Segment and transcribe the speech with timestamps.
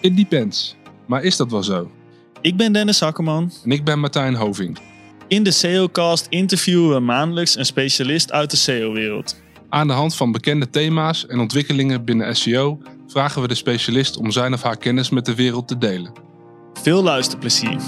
[0.00, 0.76] It depends.
[1.06, 1.90] Maar is dat wel zo?
[2.40, 3.52] Ik ben Dennis Hakkerman.
[3.64, 4.78] En ik ben Martijn Hoving.
[5.28, 9.42] In de SEOcast interviewen we maandelijks een specialist uit de SEO-wereld.
[9.68, 14.30] Aan de hand van bekende thema's en ontwikkelingen binnen SEO vragen we de specialist om
[14.30, 16.12] zijn of haar kennis met de wereld te delen.
[16.72, 17.78] Veel luisterplezier.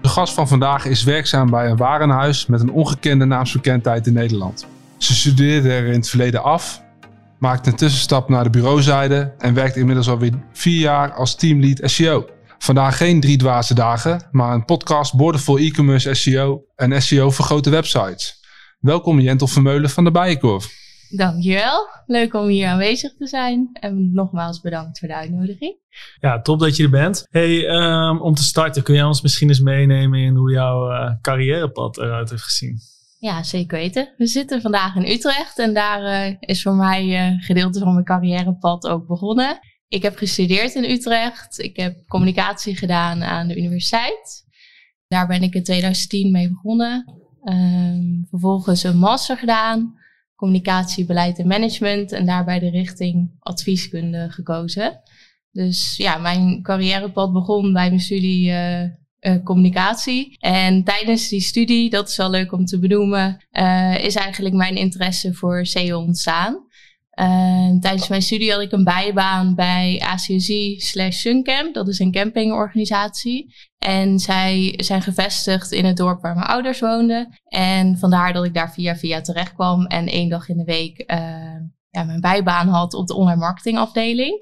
[0.00, 4.66] De gast van vandaag is werkzaam bij een warenhuis met een ongekende naamsbekendheid in Nederland.
[4.98, 6.82] Ze studeerde er in het verleden af,
[7.46, 12.28] maakte een tussenstap naar de bureauzijde en werkt inmiddels alweer vier jaar als teamlead SEO.
[12.58, 17.70] Vandaag geen drie dwaze dagen, maar een podcast boordevol e-commerce SEO en SEO voor grote
[17.70, 18.40] websites.
[18.78, 20.68] Welkom Jentel Vermeulen van de Bijenkorf.
[21.08, 21.88] Dankjewel.
[22.06, 23.68] Leuk om hier aanwezig te zijn.
[23.72, 25.76] En nogmaals bedankt voor de uitnodiging.
[26.20, 27.26] Ja, top dat je er bent.
[27.30, 31.12] Hey, um, om te starten, kun jij ons misschien eens meenemen in hoe jouw uh,
[31.20, 32.80] carrièrepad eruit heeft gezien?
[33.18, 34.14] Ja, zeker weten.
[34.16, 38.04] We zitten vandaag in Utrecht en daar uh, is voor mij uh, gedeelte van mijn
[38.04, 39.58] carrièrepad ook begonnen.
[39.88, 41.58] Ik heb gestudeerd in Utrecht.
[41.58, 44.44] Ik heb communicatie gedaan aan de universiteit.
[45.06, 47.04] Daar ben ik in 2010 mee begonnen.
[47.44, 49.94] Um, vervolgens een master gedaan
[50.36, 55.00] communicatie, beleid en management en daarbij de richting advieskunde gekozen.
[55.50, 58.82] Dus ja, mijn carrièrepad begon bij mijn studie uh,
[59.26, 60.36] uh, communicatie.
[60.38, 64.76] En tijdens die studie, dat is wel leuk om te benoemen, uh, is eigenlijk mijn
[64.76, 66.64] interesse voor SEO ontstaan.
[67.80, 71.74] tijdens mijn studie had ik een bijbaan bij ACSI slash Suncamp.
[71.74, 73.54] Dat is een campingorganisatie.
[73.78, 77.40] En zij zijn gevestigd in het dorp waar mijn ouders woonden.
[77.48, 81.04] En vandaar dat ik daar via via terecht kwam en één dag in de week
[81.96, 84.40] ja, mijn bijbaan had op de online marketingafdeling.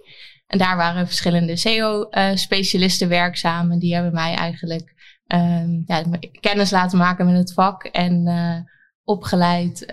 [0.55, 3.73] En daar waren verschillende SEO-specialisten werkzaam.
[3.73, 4.95] En die hebben mij eigenlijk
[5.27, 6.03] um, ja,
[6.41, 7.85] kennis laten maken met het vak.
[7.85, 8.57] En uh,
[9.05, 9.87] opgeleid,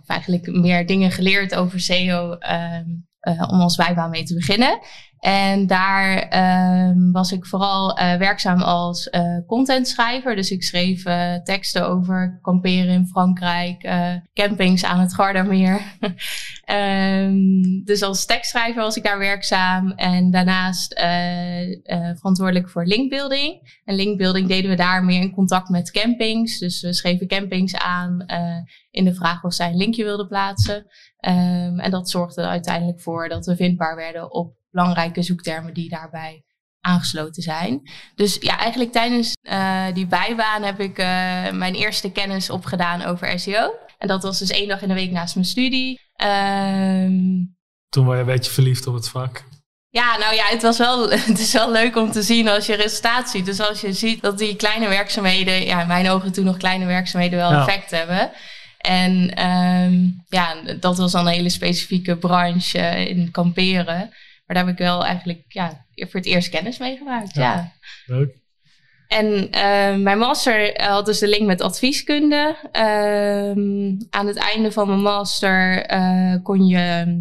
[0.00, 2.30] of eigenlijk meer dingen geleerd over SEO.
[2.32, 3.06] Um,
[3.50, 4.78] om als bijbaan mee te beginnen.
[5.24, 6.36] En daar
[6.88, 10.36] um, was ik vooral uh, werkzaam als uh, contentschrijver.
[10.36, 13.88] Dus ik schreef uh, teksten over kamperen in Frankrijk,
[14.32, 15.80] campings aan het Gardameer.
[16.70, 19.90] um, dus als tekstschrijver was ik daar werkzaam.
[19.90, 20.94] En daarnaast
[22.14, 23.80] verantwoordelijk voor linkbuilding.
[23.84, 26.58] En linkbuilding deden we daar meer in contact met campings.
[26.58, 28.26] Dus we schreven campings aan
[28.90, 30.76] in de vraag of zij een linkje wilden plaatsen.
[30.76, 35.88] Um, en dat zorgde er uiteindelijk voor dat we vindbaar werden op belangrijke zoektermen die
[35.88, 36.42] daarbij
[36.80, 37.90] aangesloten zijn.
[38.14, 41.06] Dus ja, eigenlijk tijdens uh, die bijbaan heb ik uh,
[41.50, 43.74] mijn eerste kennis opgedaan over SEO.
[43.98, 46.00] En dat was dus één dag in de week naast mijn studie.
[46.24, 47.56] Um,
[47.88, 49.44] Toen was je een beetje verliefd op het vak.
[49.88, 52.74] Ja, nou ja, het, was wel, het is wel leuk om te zien als je
[52.74, 53.46] resultaat ziet.
[53.46, 56.86] Dus als je ziet dat die kleine werkzaamheden, ja, in mijn ogen toen nog kleine
[56.86, 57.60] werkzaamheden wel ja.
[57.60, 58.32] effect hebben.
[58.78, 64.10] En um, ja, dat was dan een hele specifieke branche in kamperen.
[64.54, 67.34] Maar daar heb ik wel eigenlijk ja, voor het eerst kennis mee gemaakt.
[67.34, 67.72] Ja, ja.
[68.06, 68.42] leuk.
[69.08, 72.56] En uh, mijn master had dus de link met advieskunde.
[72.72, 73.50] Uh,
[74.10, 77.16] aan het einde van mijn master uh, kon je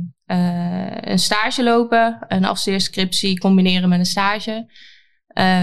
[1.01, 4.71] een stage lopen, een afstudeerscriptie combineren met een stage.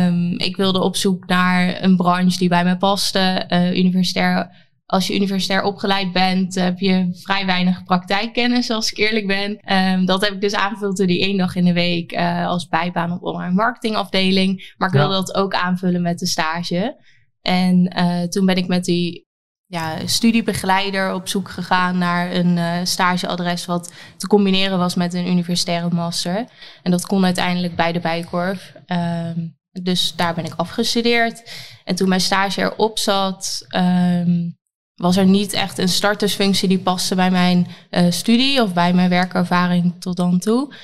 [0.04, 4.50] Um, ik wilde op zoek naar een branche die bij mij paste, universitair
[4.90, 9.76] als je universitair opgeleid bent, heb je vrij weinig praktijkkennis, als ik eerlijk ben.
[9.76, 12.68] Um, dat heb ik dus aangevuld door die één dag in de week uh, als
[12.68, 14.74] bijbaan op online marketingafdeling.
[14.76, 15.20] Maar ik wilde ja.
[15.20, 16.96] dat ook aanvullen met de stage.
[17.42, 19.28] En uh, toen ben ik met die
[19.66, 25.28] ja, studiebegeleider op zoek gegaan naar een uh, stageadres wat te combineren was met een
[25.28, 26.44] universitaire master.
[26.82, 28.72] En dat kon uiteindelijk bij de Bijkorf.
[28.86, 31.52] Um, dus daar ben ik afgestudeerd.
[31.84, 34.58] En toen mijn stage erop zat, um,
[35.00, 39.08] was er niet echt een startersfunctie die paste bij mijn uh, studie of bij mijn
[39.08, 40.74] werkervaring tot dan toe.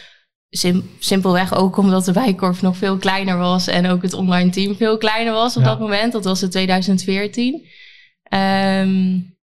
[0.50, 4.76] Sim simpelweg ook omdat de Bijkorf nog veel kleiner was en ook het online team
[4.76, 5.68] veel kleiner was op ja.
[5.68, 6.12] dat moment.
[6.12, 7.54] Dat was in 2014.
[7.54, 9.36] Um,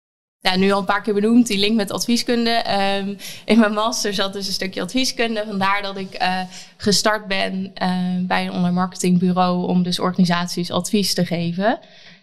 [0.41, 2.65] ja, nu al een paar keer benoemd, die link met advieskunde.
[3.01, 5.45] Um, in mijn master zat dus een stukje advieskunde.
[5.47, 6.41] Vandaar dat ik uh,
[6.77, 11.79] gestart ben uh, bij een online marketingbureau om dus organisaties advies te geven.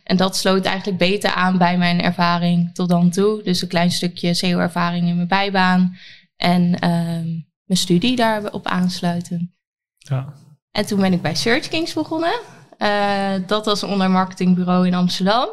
[0.07, 3.43] En dat sloot eigenlijk beter aan bij mijn ervaring tot dan toe.
[3.43, 5.97] Dus een klein stukje SEO-ervaring in mijn bijbaan.
[6.35, 9.55] En um, mijn studie daarop aansluiten.
[9.97, 10.33] Ja.
[10.71, 12.39] En toen ben ik bij Search Kings begonnen.
[12.77, 15.49] Uh, dat was een online marketingbureau in Amsterdam.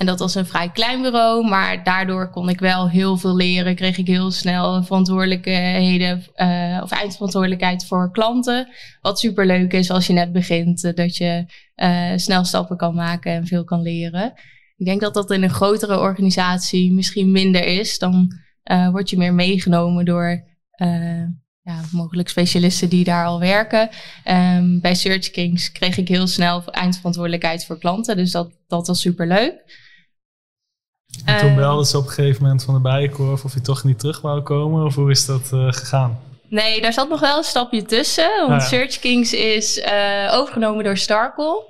[0.00, 3.74] En dat was een vrij klein bureau, maar daardoor kon ik wel heel veel leren.
[3.74, 8.68] Kreeg ik heel snel verantwoordelijkheden uh, of eindverantwoordelijkheid voor klanten.
[9.00, 11.44] Wat super leuk is als je net begint, uh, dat je
[11.76, 14.32] uh, snel stappen kan maken en veel kan leren.
[14.76, 17.98] Ik denk dat dat in een grotere organisatie misschien minder is.
[17.98, 18.32] Dan
[18.90, 20.44] word je meer meegenomen door
[21.62, 23.88] ja, mogelijk specialisten die daar al werken.
[24.24, 28.16] Um, bij Search Kings kreeg ik heel snel eindverantwoordelijkheid voor klanten.
[28.16, 29.88] Dus dat, dat was super leuk.
[31.24, 33.98] En toen belde ze op een gegeven moment van de bijenkorf of je toch niet
[33.98, 34.84] terug wou komen?
[34.84, 36.18] Of hoe is dat uh, gegaan?
[36.48, 38.46] Nee, daar zat nog wel een stapje tussen.
[38.48, 41.64] Want Search Kings is uh, overgenomen door Starcom.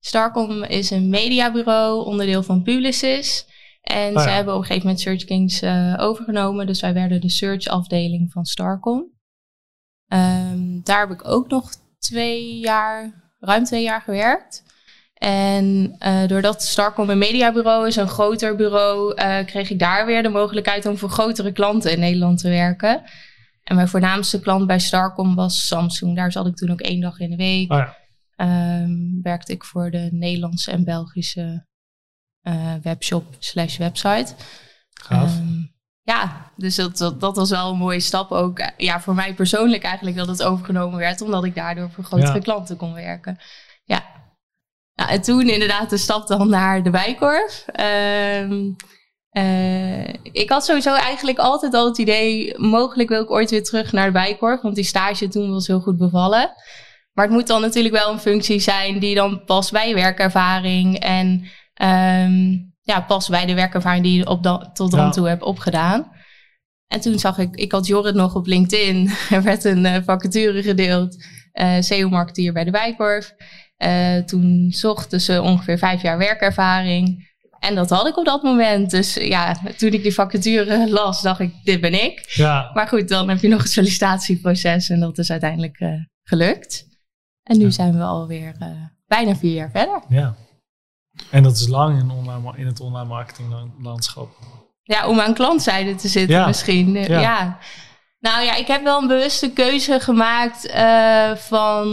[0.00, 3.46] Starcom is een mediabureau, onderdeel van Publicis.
[3.82, 6.66] En oh ze hebben op een gegeven moment Search Kings uh, overgenomen.
[6.66, 9.14] Dus wij werden de search afdeling van Starcom.
[10.08, 14.62] Um, daar heb ik ook nog twee jaar, ruim twee jaar gewerkt.
[15.16, 20.22] En uh, doordat Starcom een mediabureau is, een groter bureau, uh, kreeg ik daar weer
[20.22, 23.02] de mogelijkheid om voor grotere klanten in Nederland te werken.
[23.62, 26.16] En mijn voornaamste klant bij Starcom was Samsung.
[26.16, 27.72] Daar zat ik toen ook één dag in de week.
[27.72, 27.78] Oh
[28.36, 28.82] ja.
[28.82, 31.66] um, werkte ik voor de Nederlandse en Belgische
[32.42, 34.34] uh, webshop slash website.
[34.90, 35.38] Gaaf.
[35.38, 38.70] Um, ja, dus dat, dat, dat, was wel een mooie stap ook.
[38.76, 42.76] Ja, voor mij persoonlijk eigenlijk dat het overgenomen werd, omdat ik daardoor voor grotere klanten
[42.76, 43.38] kon werken.
[44.96, 45.08] Ja.
[45.08, 47.64] En toen inderdaad de stap dan naar de Bijkorf.
[48.40, 48.76] Um,
[49.32, 53.92] uh, ik had sowieso eigenlijk altijd al het idee, mogelijk wil ik ooit weer terug
[53.92, 56.52] naar de Bijkorf, want die stage toen was heel goed bevallen.
[57.12, 61.28] Maar het moet dan natuurlijk wel een functie zijn die dan past bij werkervaring en
[61.82, 66.10] um, ja, past bij de werkervaring die je op tot dan toe heb opgedaan.
[66.86, 69.10] En toen zag ik, ik had Jorrit nog op LinkedIn.
[69.30, 71.24] Er werd een uh, vacature gedeeld.
[71.52, 73.34] Uh, SEO-marketeer bij de Wijkorf.
[73.84, 77.34] Uh, toen zochten ze ongeveer vijf jaar werkervaring.
[77.58, 78.90] En dat had ik op dat moment.
[78.90, 82.32] Dus ja, toen ik die vacature las, dacht ik, dit ben ik.
[82.34, 82.70] Ja.
[82.74, 84.88] Maar goed, dan heb je nog een sollicitatieproces.
[84.88, 85.78] En dat is uiteindelijk
[86.22, 86.86] gelukt.
[87.42, 87.70] En nu ja.
[87.70, 88.56] zijn we alweer
[89.06, 90.02] bijna vier jaar verder.
[90.08, 90.34] Ja.
[91.30, 94.28] En dat is lang in, online, in het online marketinglandschap.
[94.82, 96.92] Ja, om aan klantzijde te zitten misschien.
[96.92, 97.58] Ja.
[98.26, 101.86] Nou ja, ik heb wel een bewuste keuze gemaakt uh, van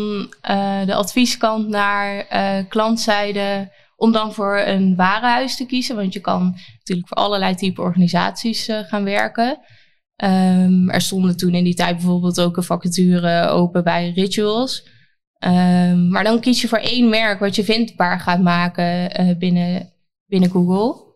[0.49, 3.71] uh, de advieskant naar uh, klantzijde.
[3.95, 5.95] Om dan voor een warenhuis te kiezen.
[5.95, 9.59] Want je kan natuurlijk voor allerlei type organisaties gaan werken.
[10.23, 14.87] Um, er stonden toen in die tijd bijvoorbeeld ook een vacature open bij Rituals.
[15.45, 19.93] Um, maar dan kies je voor één merk wat je vindbaar gaat maken binnen,
[20.25, 21.12] binnen Google.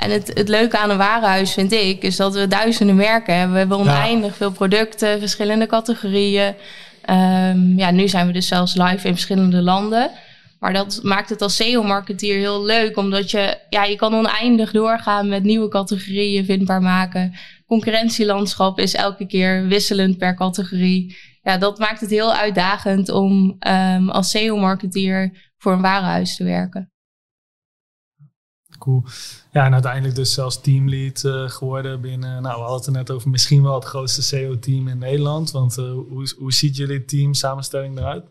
[0.00, 3.52] En het, het leuke aan een warenhuis vind ik, is dat we duizenden merken hebben.
[3.52, 6.54] We hebben oneindig veel producten, verschillende categorieën.
[7.10, 10.10] Um, ja, nu zijn we dus zelfs live in verschillende landen.
[10.58, 15.28] Maar dat maakt het als SEO-marketeer heel leuk, omdat je, ja, je kan oneindig doorgaan
[15.28, 17.34] met nieuwe categorieën vindbaar maken.
[17.66, 24.10] Concurrentielandschap is elke keer wisselend per categorie ja, dat maakt het heel uitdagend om um,
[24.10, 26.89] als SEO-marketeer voor een warenhuis te werken.
[29.52, 33.10] Ja, en uiteindelijk dus zelfs teamlead uh, geworden binnen, nou we hadden het er net
[33.10, 35.50] over, misschien wel het grootste SEO-team in Nederland.
[35.50, 38.24] Want uh, hoe, hoe ziet jullie team samenstelling eruit?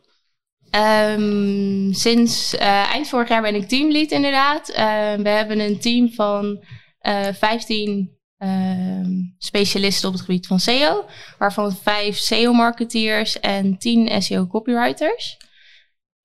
[1.20, 4.68] Um, sinds uh, eind vorig jaar ben ik teamlead inderdaad.
[5.22, 6.64] we hebben een team van
[7.34, 11.06] 15 Ehm, specialisten op het gebied van SEO,
[11.38, 15.38] waarvan vijf SEO-marketeers en tien SEO-copywriters.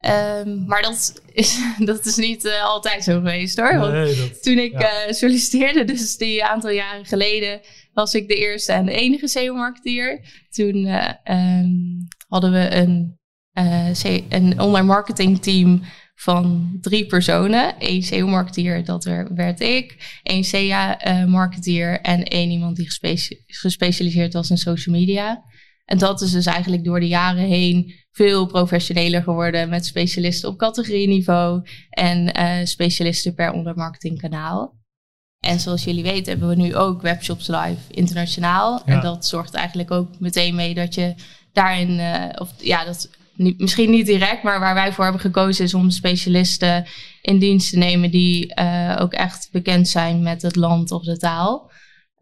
[0.07, 3.79] Um, maar dat is, dat is niet uh, altijd zo geweest hoor.
[3.79, 5.07] Want nee, dat, toen ik ja.
[5.07, 7.61] uh, solliciteerde, dus die aantal jaren geleden,
[7.93, 10.21] was ik de eerste en de enige SEO-marketeer.
[10.51, 13.19] Toen uh, um, hadden we een,
[14.29, 15.83] een online marketing team
[16.15, 17.75] van drie personen.
[17.79, 20.19] Eén SEO-marketeer, dat werd ik.
[20.23, 22.91] Één SEA-marketeer en één iemand die
[23.47, 25.45] gespecialiseerd was in social media.
[25.85, 30.59] En dat is dus eigenlijk door de jaren heen veel professioneler geworden met specialisten op
[30.59, 34.83] categorieniveau en uh, specialisten per ondermarketingkanaal.
[35.41, 38.83] En zoals jullie weten hebben we nu ook webshops live internationaal.
[38.87, 38.93] Ja.
[38.93, 41.15] En dat zorgt eigenlijk ook meteen mee dat je
[41.53, 45.65] daarin, uh, of ja, dat niet, misschien niet direct, maar waar wij voor hebben gekozen
[45.65, 46.87] is om specialisten
[47.23, 51.17] in dienst te nemen die uh, ook echt bekend zijn met het land of de
[51.17, 51.71] taal.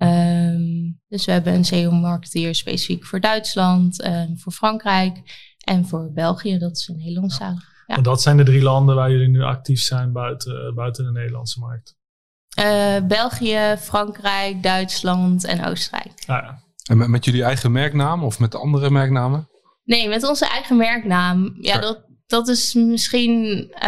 [0.02, 5.22] Um, dus we hebben een SEO-marketeer specifiek voor Duitsland, voor Frankrijk
[5.64, 6.58] en voor België.
[6.58, 7.70] Dat is een Nederlandstalig.
[7.86, 7.96] Ja.
[7.96, 11.60] En dat zijn de drie landen waar jullie nu actief zijn buiten, buiten de Nederlandse
[11.60, 11.96] markt?
[12.58, 16.12] Uh, België, Frankrijk, Duitsland en Oostenrijk.
[16.26, 16.62] Ah, ja.
[16.90, 19.48] En met, met jullie eigen merknaam of met de andere merknamen?
[19.84, 21.56] Nee, met onze eigen merknaam.
[21.60, 23.44] Ja, dat, dat is misschien,
[23.74, 23.80] uh,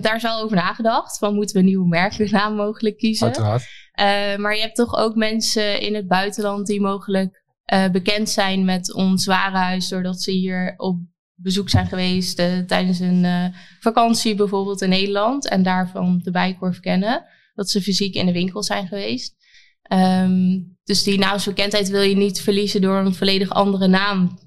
[0.00, 1.18] daar is wel over nagedacht.
[1.18, 3.26] Van moeten we een nieuwe merknaam mogelijk kiezen?
[3.26, 3.64] Uiteraard.
[4.00, 8.64] Uh, maar je hebt toch ook mensen in het buitenland die mogelijk uh, bekend zijn
[8.64, 9.88] met ons warenhuis.
[9.88, 10.98] Doordat ze hier op
[11.34, 12.36] bezoek zijn geweest
[12.66, 15.48] tijdens een vakantie bijvoorbeeld in Nederland.
[15.48, 17.24] En daarvan de bijkorf kennen.
[17.54, 19.34] Dat ze fysiek in de winkel zijn geweest.
[19.82, 24.38] Ehm, dus die naamsbekendheid wil je niet verliezen door een volledig andere naam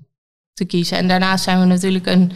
[0.54, 0.98] te kiezen.
[0.98, 2.32] En daarnaast zijn we natuurlijk een,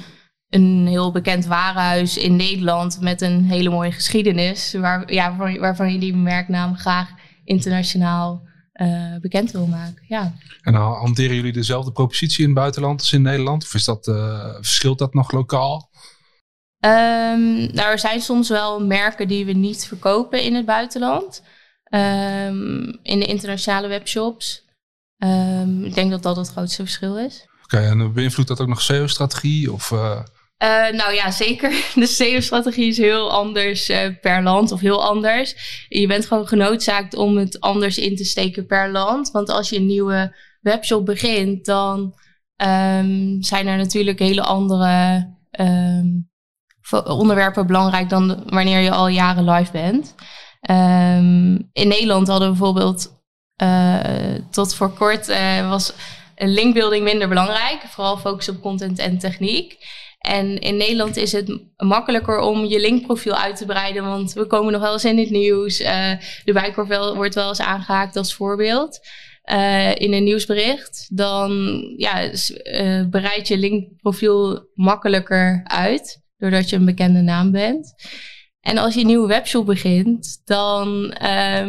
[0.53, 5.93] een heel bekend warenhuis in Nederland met een hele mooie geschiedenis, waar, ja, waarvan, waarvan
[5.93, 7.09] je die merknaam graag
[7.43, 10.03] internationaal uh, bekend wil maken.
[10.07, 10.33] Ja.
[10.61, 13.63] En dan hanteren jullie dezelfde propositie in het buitenland als in Nederland?
[13.63, 15.89] Of is dat, uh, verschilt dat nog lokaal?
[16.79, 21.43] Um, nou, er zijn soms wel merken die we niet verkopen in het buitenland.
[21.89, 24.65] Um, in de internationale webshops.
[25.17, 27.47] Um, ik denk dat dat het grootste verschil is.
[27.63, 29.71] Oké, okay, en beïnvloedt dat ook nog SEO-strategie?
[29.71, 30.19] Of, uh...
[30.63, 31.69] Uh, nou ja, zeker.
[31.95, 35.55] De SEO-strategie is heel anders uh, per land of heel anders.
[35.89, 39.31] Je bent gewoon genoodzaakt om het anders in te steken per land.
[39.31, 41.99] Want als je een nieuwe webshop begint, dan
[42.55, 45.27] um, zijn er natuurlijk hele andere
[45.59, 46.29] um,
[46.91, 50.15] onderwerpen belangrijk dan wanneer je al jaren live bent.
[50.69, 53.23] Um, in Nederland hadden we bijvoorbeeld
[53.63, 53.99] uh,
[54.51, 55.27] tot voor kort
[55.69, 55.93] was
[56.35, 57.81] linkbuilding minder belangrijk.
[57.87, 59.77] Vooral focus op content en techniek.
[60.23, 64.71] En in Nederland is het makkelijker om je linkprofiel uit te breiden, want we komen
[64.71, 65.81] nog wel eens in het nieuws.
[65.81, 66.11] Uh,
[66.45, 68.99] de bijkorf wordt wel eens aangehaakt als voorbeeld
[69.51, 71.07] uh, in een nieuwsbericht.
[71.17, 71.51] Dan
[71.97, 77.93] ja, uh, bereid je linkprofiel makkelijker uit, doordat je een bekende naam bent.
[78.59, 81.13] En als je een nieuwe webshop begint, dan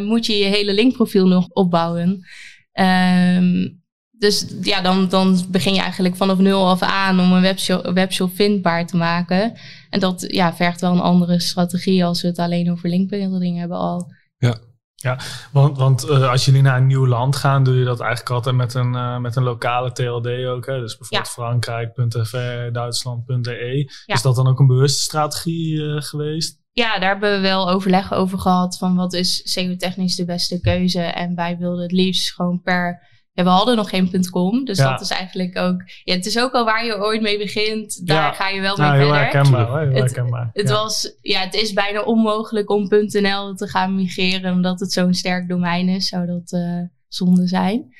[0.05, 2.25] moet je je hele linkprofiel nog opbouwen.
[2.73, 3.83] Um,
[4.17, 8.35] dus ja, dan, dan begin je eigenlijk vanaf nul af aan om een webshop, webshop
[8.35, 9.53] vindbaar te maken.
[9.89, 13.77] En dat ja, vergt wel een andere strategie als we het alleen over linkbuilding hebben
[13.77, 14.13] al.
[14.37, 14.57] Ja,
[14.95, 15.19] ja,
[15.51, 18.55] want, want uh, als jullie naar een nieuw land gaan, doe je dat eigenlijk altijd
[18.55, 20.65] met een, uh, met een lokale TLD ook.
[20.65, 20.79] Hè?
[20.79, 21.23] Dus bijvoorbeeld ja.
[21.23, 23.93] Frankrijk.fr, Duitsland.de.
[24.05, 24.13] Ja.
[24.13, 26.63] Is dat dan ook een bewuste strategie uh, geweest?
[26.71, 31.01] Ja, daar hebben we wel overleg over gehad van wat is SEO-technisch de beste keuze.
[31.01, 33.01] En wij wilden het liefst gewoon per
[33.35, 34.91] ja, we hadden nog geen .com, dus ja.
[34.91, 35.83] dat is eigenlijk ook...
[36.03, 38.87] Ja, het is ook al waar je ooit mee begint, daar ga je wel mee
[38.87, 39.15] nou, verder.
[39.15, 40.49] Heel herkenbaar, heel herkenbaar.
[40.53, 44.91] Het, het was, ja, het is bijna onmogelijk om .nl te gaan migreren, omdat het
[44.91, 47.93] zo'n sterk domein is, zou dat uh, zonde zijn.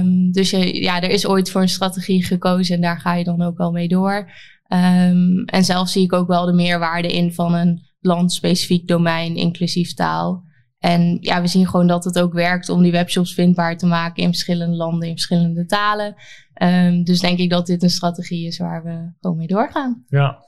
[0.00, 3.24] Um, dus je, ja, er is ooit voor een strategie gekozen en daar ga je
[3.24, 4.30] dan ook wel mee door.
[4.68, 9.94] Um, en zelf zie ik ook wel de meerwaarde in van een landspecifiek domein, inclusief
[9.94, 10.48] taal.
[10.80, 14.22] En ja, we zien gewoon dat het ook werkt om die webshops vindbaar te maken
[14.22, 16.14] in verschillende landen, in verschillende talen.
[16.62, 20.04] Um, dus denk ik dat dit een strategie is waar we gewoon mee doorgaan.
[20.08, 20.44] Ja.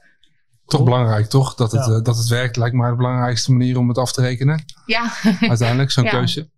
[0.67, 1.55] Toch belangrijk, toch?
[1.55, 1.93] Dat het, ja.
[1.93, 4.65] uh, dat het werkt lijkt mij de belangrijkste manier om het af te rekenen.
[4.87, 5.13] Ja.
[5.41, 6.11] Uiteindelijk, zo'n ja.
[6.11, 6.51] keuze.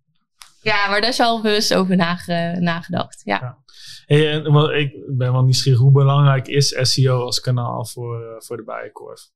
[0.61, 3.21] Ja, maar daar is wel bewust over nage, nagedacht.
[3.23, 3.39] Ja.
[3.41, 3.57] ja.
[4.05, 8.57] Hey, en, ik ben wel nieuwsgierig, hoe belangrijk is SEO als kanaal voor, uh, voor
[8.57, 9.29] de Bijenkorf?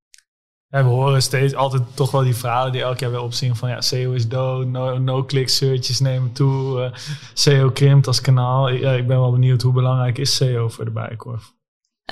[0.71, 3.69] Ja, we horen steeds altijd toch wel die verhalen die elk jaar weer opzien van
[3.69, 4.67] ja, SEO is dood,
[4.99, 6.93] no-click no searches nemen toe, uh,
[7.33, 8.69] SEO krimpt als kanaal.
[8.69, 11.53] Ja, ik ben wel benieuwd hoe belangrijk is SEO voor de Bijenkorf?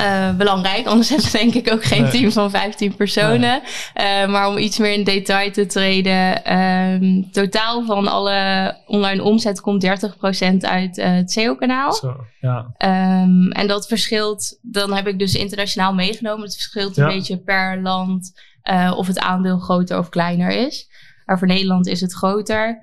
[0.01, 2.11] Uh, belangrijk, anders hebben we denk ik ook geen nee.
[2.11, 3.61] team van 15 personen.
[3.93, 4.23] Nee.
[4.23, 9.61] Uh, maar om iets meer in detail te treden, um, totaal van alle online omzet
[9.61, 9.87] komt 30%
[10.59, 11.99] uit uh, het SEO-kanaal.
[12.39, 12.57] Ja.
[13.23, 16.43] Um, en dat verschilt, dan heb ik dus internationaal meegenomen.
[16.43, 17.03] Het verschilt ja.
[17.03, 18.31] een beetje per land
[18.97, 20.89] of het aandeel groter of kleiner is.
[21.25, 22.81] Maar voor Nederland is het groter,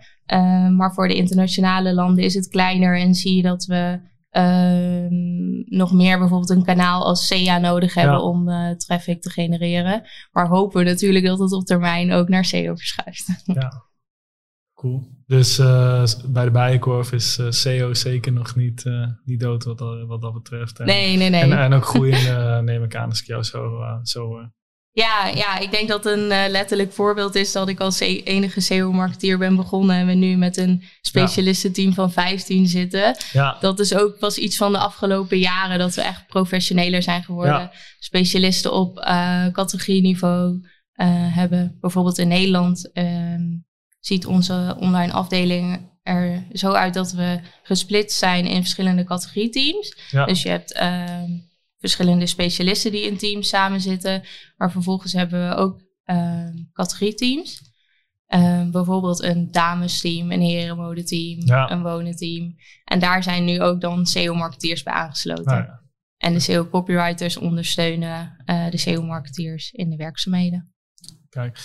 [0.76, 2.98] maar voor de internationale landen is het kleiner.
[2.98, 4.00] En zie je dat we
[4.36, 8.20] Um, nog meer bijvoorbeeld een kanaal als SEA nodig hebben ja.
[8.20, 10.02] om uh, traffic te genereren.
[10.32, 13.26] Maar hopen we natuurlijk dat het op termijn ook naar SEO verschuift.
[13.44, 13.84] Ja,
[14.74, 15.08] cool.
[15.26, 18.84] Dus uh, bij de Bijenkorf is SEO zeker nog niet,
[19.24, 20.78] niet dood wat, wat dat betreft.
[20.78, 21.40] En, nee, nee, nee.
[21.40, 24.50] En, en ook groeiende neem ik aan als ik jou zo, zo
[24.94, 28.60] ja, ja, ik denk dat een uh, letterlijk voorbeeld is dat ik als e enige
[28.60, 33.16] SEO-marketeer ben begonnen en we nu met een specialistenteam van 15 zitten.
[33.32, 33.56] Ja.
[33.60, 37.60] Dat is ook pas iets van de afgelopen jaren dat we echt professioneler zijn geworden.
[37.60, 37.72] Ja.
[37.98, 41.76] Specialisten op uh, categorieniveau uh, hebben.
[41.80, 42.90] Bijvoorbeeld in Nederland
[44.00, 49.96] ziet onze online afdeling er zo uit dat we gesplitst zijn in verschillende categorieteams.
[50.10, 50.24] Ja.
[50.24, 50.72] Dus je hebt
[51.84, 54.22] verschillende specialisten die in teams samen zitten.
[54.56, 57.72] Maar vervolgens hebben we ook uh, categorieteams.
[58.28, 61.70] Uh, bijvoorbeeld een damesteam, een herenmodeteam, ja.
[61.70, 62.54] een wonenteam.
[62.84, 65.56] En daar zijn nu ook dan SEO-marketeers bij aangesloten.
[65.56, 65.80] Ja.
[66.16, 70.74] En de SEO-copywriters ondersteunen uh, de SEO-marketeers in de werkzaamheden.
[71.28, 71.58] Kijk,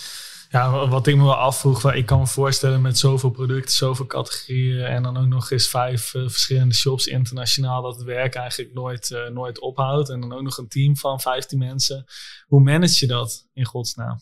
[0.51, 4.86] ja, wat ik me wel afvroeg, ik kan me voorstellen met zoveel producten, zoveel categorieën
[4.86, 9.10] en dan ook nog eens vijf uh, verschillende shops internationaal, dat het werk eigenlijk nooit,
[9.10, 10.10] uh, nooit ophoudt.
[10.10, 12.06] En dan ook nog een team van 15 mensen.
[12.46, 14.18] Hoe manage je dat in godsnaam?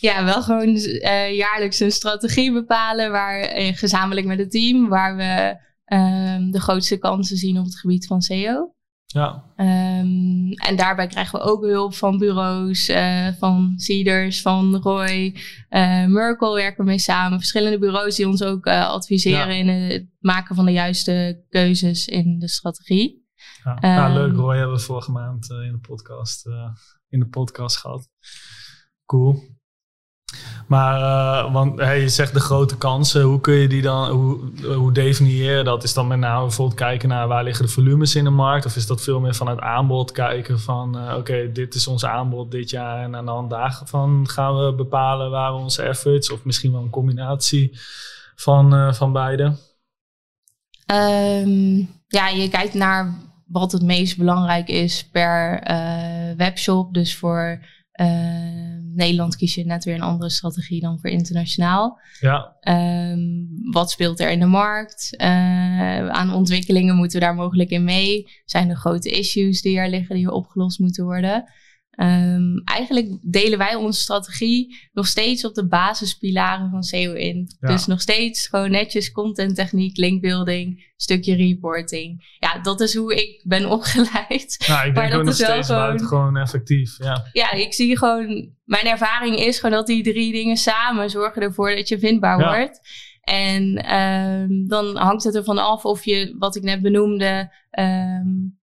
[0.00, 5.56] Ja, wel gewoon uh, jaarlijks een strategie bepalen waar gezamenlijk met het team, waar we
[5.96, 8.74] uh, de grootste kansen zien op het gebied van SEO.
[9.12, 9.44] Ja.
[9.56, 15.36] Um, en daarbij krijgen we ook hulp van bureaus, uh, van Cedars, van Roy,
[15.70, 17.38] uh, Merkel werken we mee samen.
[17.38, 19.60] Verschillende bureaus die ons ook uh, adviseren ja.
[19.62, 23.26] in het maken van de juiste keuzes in de strategie.
[23.64, 24.34] Ja, um, ja leuk.
[24.34, 26.46] Roy hebben we vorige maand in de podcast,
[27.08, 28.08] in de podcast gehad.
[29.06, 29.60] Cool.
[30.66, 34.40] Maar, uh, want je zegt de grote kansen, hoe kun je die dan, hoe,
[34.74, 35.84] hoe definieer je dat?
[35.84, 38.66] Is dan met name bijvoorbeeld kijken naar waar liggen de volumes in de markt?
[38.66, 42.04] Of is dat veel meer van het aanbod kijken van, uh, oké, dit is ons
[42.04, 46.30] aanbod dit jaar en aan de hand daarvan gaan we bepalen waar we onze efforts,
[46.30, 47.78] of misschien wel een combinatie
[48.34, 49.44] van, uh, van beide?
[50.92, 53.14] Um, ja, je kijkt naar
[53.46, 55.62] wat het meest belangrijk is per
[56.36, 56.94] webshop.
[56.94, 57.64] Dus voor
[58.94, 62.00] Nederland kies je net weer een andere strategie dan voor internationaal.
[62.20, 62.56] Ja.
[62.60, 65.14] Um, wat speelt er in de markt?
[65.18, 68.30] Uh, aan ontwikkelingen moeten we daar mogelijk in mee?
[68.44, 71.52] Zijn er grote issues die er liggen die opgelost moeten worden?
[71.96, 77.56] Um, eigenlijk delen wij onze strategie nog steeds op de basispilaren van SEO in.
[77.60, 77.68] Ja.
[77.68, 82.36] Dus nog steeds gewoon netjes content techniek, linkbuilding, stukje reporting.
[82.38, 84.64] Ja, dat is hoe ik ben opgeleid.
[84.68, 86.98] Nou, ik denk maar ook nog steeds gewoon, gewoon effectief.
[86.98, 87.24] Ja.
[87.32, 91.74] ja, ik zie gewoon, mijn ervaring is gewoon dat die drie dingen samen zorgen ervoor
[91.74, 92.56] dat je vindbaar ja.
[92.56, 92.80] wordt.
[93.22, 98.60] En um, dan hangt het ervan af of je, wat ik net benoemde, um,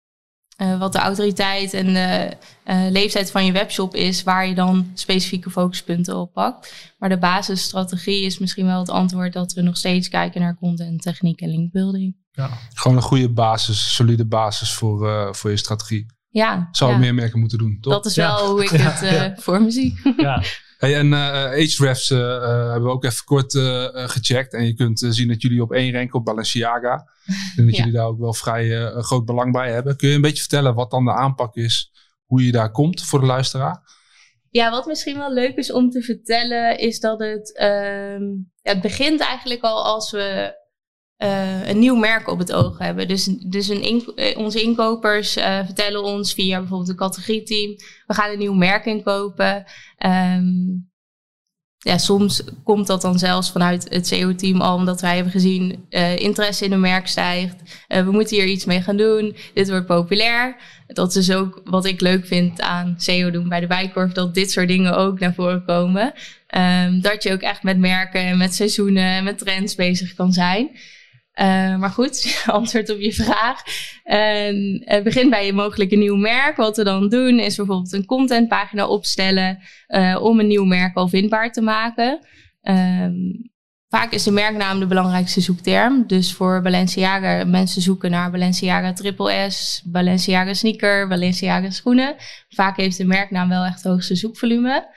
[0.61, 4.91] uh, wat de autoriteit en de uh, leeftijd van je webshop is, waar je dan
[4.93, 6.93] specifieke focuspunten op pakt.
[6.99, 11.01] Maar de basisstrategie is misschien wel het antwoord dat we nog steeds kijken naar content,
[11.01, 12.15] techniek en linkbuilding.
[12.31, 12.49] Ja.
[12.73, 16.05] Gewoon een goede basis, solide basis voor, uh, voor je strategie.
[16.29, 16.67] Ja.
[16.71, 16.97] Zou ja.
[16.97, 17.93] meer merken moeten doen, toch?
[17.93, 19.99] Dat is wel hoe ik het voor me zie.
[20.17, 20.43] Ja.
[20.83, 22.19] Hey, en uh, Ahrefs uh,
[22.71, 23.53] hebben we ook even kort
[24.11, 24.53] gecheckt.
[24.53, 27.07] En je kunt zien dat jullie op één ranken op Balenciaga.
[27.55, 27.77] En dat ja.
[27.77, 29.97] jullie daar ook wel vrij groot belang bij hebben.
[29.97, 31.91] Kun je een beetje vertellen wat dan de aanpak is,
[32.25, 33.81] hoe je daar komt voor de luisteraar?
[34.49, 38.23] Ja, wat misschien wel leuk is om te vertellen, is dat het, ehm,
[38.61, 40.55] ja, het begint eigenlijk al als we
[41.17, 43.07] uh, een nieuw merk op het oog hebben.
[43.07, 48.31] Dus, dus een in, onze inkopers uh, vertellen ons via bijvoorbeeld een categorieteam: we gaan
[48.31, 49.65] een nieuw merk inkopen.
[50.05, 50.91] Um,
[51.77, 56.65] ja, soms komt dat dan zelfs vanuit het CEO-team al, omdat wij hebben gezien interesse
[56.65, 57.55] in een merk stijgt.
[57.87, 59.35] we moeten hier iets mee gaan doen.
[59.53, 60.55] Dit wordt populair.
[60.87, 64.51] Dat is ook wat ik leuk vind aan SEO doen bij de Bijkorf, dat dit
[64.51, 66.13] soort dingen ook naar voren komen.
[66.57, 70.33] Um, dat je ook echt met merken en met seizoenen en met trends bezig kan
[70.33, 70.69] zijn.
[71.39, 73.61] Uh, maar goed, antwoord op je vraag.
[74.79, 76.55] Het begint bij je mogelijke nieuw merk.
[76.55, 81.07] Wat we dan doen is bijvoorbeeld een contentpagina opstellen uh, om een nieuw merk al
[81.07, 82.19] vindbaar te maken.
[82.61, 83.51] Um,
[83.89, 86.07] vaak is de merknaam de belangrijkste zoekterm.
[86.07, 92.15] Dus voor Balenciaga, mensen zoeken naar Balenciaga Triple S, Balenciaga sneaker, Balenciaga schoenen.
[92.49, 94.87] Vaak heeft de merknaam wel echt het hoogste zoekvolume.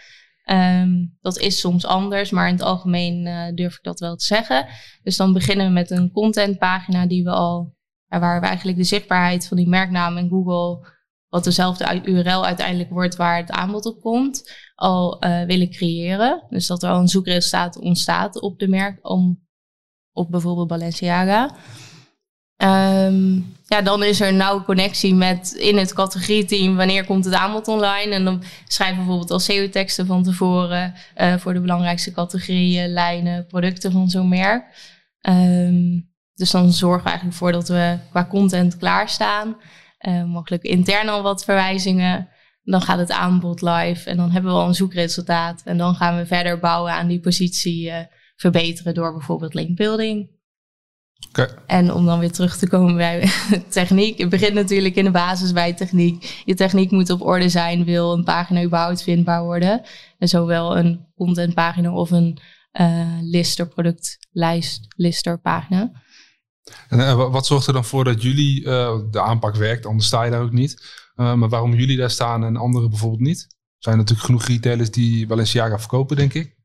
[0.51, 4.25] Um, dat is soms anders, maar in het algemeen uh, durf ik dat wel te
[4.25, 4.67] zeggen.
[5.03, 7.75] Dus dan beginnen we met een contentpagina die we al,
[8.09, 10.89] waar we eigenlijk de zichtbaarheid van die merknaam in Google,
[11.29, 16.47] wat dezelfde URL uiteindelijk wordt waar het aanbod op komt, al uh, willen creëren.
[16.49, 19.47] Dus dat er al een zoekresultaat ontstaat op de merk, om,
[20.13, 21.57] op bijvoorbeeld Balenciaga.
[22.57, 27.35] Um, ja, dan is er een nauwe connectie met in het categorieteam wanneer komt het
[27.35, 28.15] aanbod online.
[28.15, 33.47] En dan schrijven we bijvoorbeeld al SEO-teksten van tevoren uh, voor de belangrijkste categorieën, lijnen,
[33.47, 34.65] producten van zo'n merk.
[35.29, 39.57] Um, dus dan zorgen we eigenlijk voor dat we qua content klaarstaan.
[40.09, 42.29] Uh, mogelijk intern al wat verwijzingen.
[42.63, 45.63] Dan gaat het aanbod live en dan hebben we al een zoekresultaat.
[45.65, 47.97] En dan gaan we verder bouwen aan die positie uh,
[48.37, 50.36] verbeteren door bijvoorbeeld linkbuilding.
[51.29, 51.49] Okay.
[51.67, 53.31] En om dan weer terug te komen bij
[53.69, 54.19] techniek.
[54.19, 56.43] Het begint natuurlijk in de basis bij techniek.
[56.45, 59.83] Je techniek moet op orde zijn, wil een pagina überhaupt vindbaar worden.
[60.19, 62.39] En zowel een contentpagina of een
[62.81, 65.91] uh, lister, productlijst, lister pagina.
[66.89, 69.87] En uh, wat zorgt er dan voor dat jullie uh, de aanpak werkt?
[69.87, 70.85] Anders sta je daar ook niet.
[71.15, 73.47] maar waarom jullie daar staan en anderen bijvoorbeeld niet?
[73.49, 76.56] Er zijn natuurlijk genoeg retailers die Balenciaga verkopen, denk ik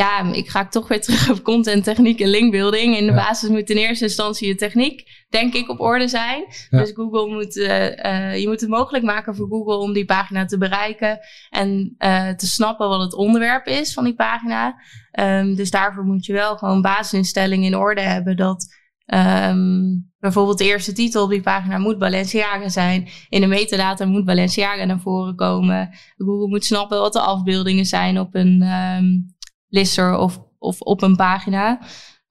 [0.00, 2.96] ja, ik ga toch weer terug op content, techniek en linkbuilding.
[2.96, 3.16] In de ja.
[3.16, 6.44] basis moet in eerste instantie je techniek, denk ik, op orde zijn.
[6.70, 6.78] Ja.
[6.78, 10.44] Dus Google moet, uh, uh, je moet het mogelijk maken voor Google om die pagina
[10.44, 11.18] te bereiken
[11.50, 14.74] en uh, te snappen wat het onderwerp is van die pagina.
[15.20, 18.78] Um, dus daarvoor moet je wel gewoon basisinstellingen in orde hebben dat
[19.10, 23.08] Ehm, bijvoorbeeld de eerste titel op die pagina moet Balenciaga zijn.
[23.28, 25.90] In de metadata moet Balenciaga naar voren komen.
[26.16, 29.34] Google moet snappen wat de afbeeldingen zijn op een um,
[29.70, 31.80] lister of, of op een pagina.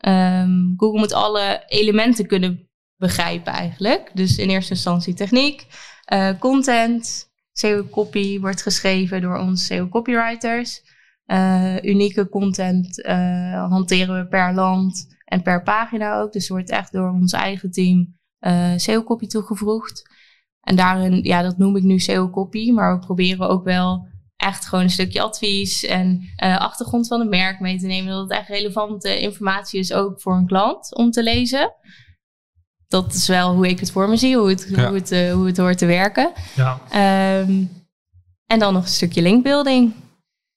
[0.07, 4.11] Um, Google moet alle elementen kunnen begrijpen eigenlijk.
[4.13, 5.67] Dus in eerste instantie techniek,
[6.13, 10.81] uh, content, SEO-copy wordt geschreven door ons SEO-copywriters.
[11.25, 16.33] Uh, unieke content uh, hanteren we per land en per pagina ook.
[16.33, 18.17] Dus wordt echt door ons eigen team
[18.75, 20.17] SEO-copy toegevoegd.
[20.61, 24.07] En daarin, ja, dat noem ik nu SEO-copy, maar we proberen ook wel
[24.39, 28.11] echt gewoon een stukje advies en uh, achtergrond van het merk mee te nemen.
[28.11, 31.73] Dat het echt relevante informatie is ook voor een klant om te lezen.
[32.87, 34.87] Dat is wel hoe ik het voor me zie, hoe het, ja.
[34.87, 36.31] hoe het, uh, hoe het hoort te werken.
[36.55, 36.79] Ja.
[37.39, 37.69] Um,
[38.45, 39.93] en dan nog een stukje linkbuilding.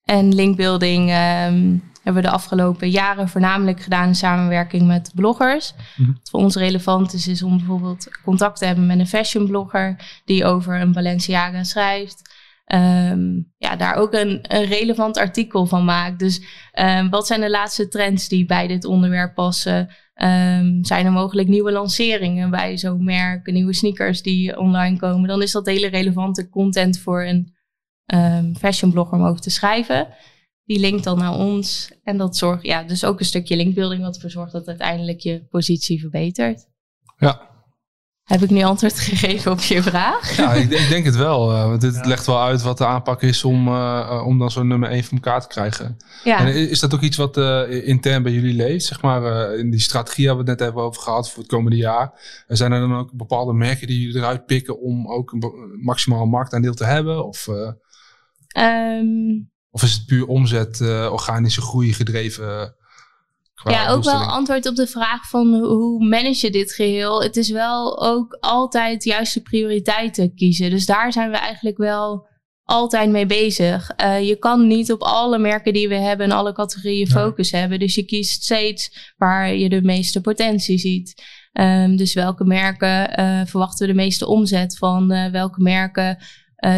[0.04, 5.74] En linkbuilding um, hebben we de afgelopen jaren voornamelijk gedaan in samenwerking met bloggers.
[5.96, 6.12] Mhm.
[6.12, 10.20] Wat voor ons relevant is, is om bijvoorbeeld contact te hebben met een fashion blogger
[10.24, 12.30] die over een Balenciaga schrijft.
[12.74, 16.18] Um, ja, daar ook een, relevant artikel van maakt.
[16.18, 16.42] Dus
[16.80, 19.80] um, wat zijn de laatste trends die bij dit onderwerp passen?
[20.14, 25.28] Um, zijn er mogelijk nieuwe lanceringen bij zo'n merk, nieuwe sneakers die online komen?
[25.28, 27.54] Dan is dat hele relevante content voor een
[28.58, 30.08] fashion blogger om over te schrijven.
[30.64, 34.14] Die linkt dan naar ons en dat zorgt, ja, dus ook een stukje linkbuilding wat
[34.14, 36.68] ervoor zorgt dat uiteindelijk je positie verbetert.
[37.16, 37.51] Ja,
[38.32, 40.36] heb ik nu antwoord gegeven op je vraag?
[40.36, 41.52] Ja, ik, ik denk het wel.
[41.52, 42.06] Uh, want dit ja.
[42.06, 45.12] legt wel uit wat de aanpak is om, uh, om dan zo'n nummer 1 voor
[45.12, 45.96] elkaar te krijgen.
[46.24, 46.38] Ja.
[46.38, 48.84] En is dat ook iets wat uh, intern bij jullie leeft?
[48.84, 51.76] Zeg maar, in die strategie hebben we het net even over gehad voor het komende
[51.76, 52.12] jaar.
[52.46, 56.74] Zijn er dan ook bepaalde merken die jullie eruit pikken om ook een maximaal marktaandeel
[56.74, 57.26] te hebben?
[57.26, 57.48] Of,
[58.56, 62.74] um, of is het puur omzet, organische groei gedreven?
[63.64, 67.22] Ja, ook wel antwoord op de vraag van hoe manage je dit geheel.
[67.22, 70.70] Het is wel ook altijd juiste prioriteiten kiezen.
[70.70, 72.30] Dus daar zijn we eigenlijk wel
[72.64, 73.90] altijd mee bezig.
[73.96, 77.58] Uh, je kan niet op alle merken die we hebben en alle categorieën focus ja.
[77.58, 77.78] hebben.
[77.78, 81.22] Dus je kiest steeds waar je de meeste potentie ziet.
[81.52, 85.12] Um, dus welke merken uh, verwachten we de meeste omzet van?
[85.12, 86.18] Uh, welke merken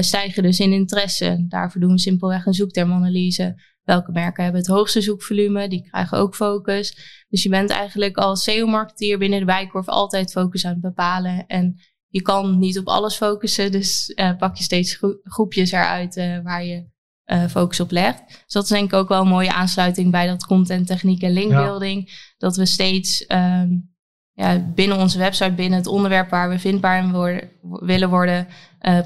[0.00, 1.44] stijgen dus in interesse?
[1.48, 3.73] Daarvoor doen we simpelweg een zoektermanalyse.
[3.84, 5.68] Welke merken hebben het hoogste zoekvolume?
[5.68, 6.96] Die krijgen ook focus.
[7.28, 11.46] Dus je bent eigenlijk als SEO-marketeer binnen de bijkorf altijd focus aan het bepalen.
[11.46, 16.16] En je kan niet op alles focussen, dus uh, pak je steeds gro groepjes eruit
[16.16, 16.86] uh, waar je
[17.26, 18.22] uh, focus op legt.
[18.28, 21.32] Dus dat is denk ik ook wel een mooie aansluiting bij dat content, techniek en
[21.32, 22.10] linkbuilding.
[22.10, 22.14] Ja.
[22.36, 23.94] Dat we steeds um,
[24.32, 28.46] ja, binnen onze website, binnen het onderwerp waar we vindbaar in worden, willen worden,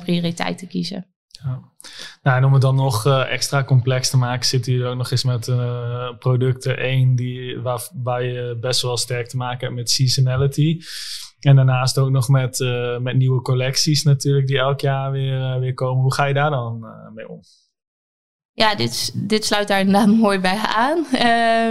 [0.00, 1.06] prioriteiten kiezen.
[1.26, 1.60] Ja.
[2.22, 5.10] Nou, en om het dan nog uh, extra complex te maken, zitten jullie ook nog
[5.10, 6.78] eens met uh, producten.
[6.78, 10.80] één die, waar, waar je best wel sterk te maken hebt met seasonality.
[11.40, 15.74] En daarnaast ook nog met, uh, met nieuwe collecties natuurlijk, die elk jaar weer, weer
[15.74, 16.02] komen.
[16.02, 17.40] Hoe ga je daar dan mee om?
[18.52, 21.06] Ja, dit, dit sluit daar inderdaad mooi bij aan.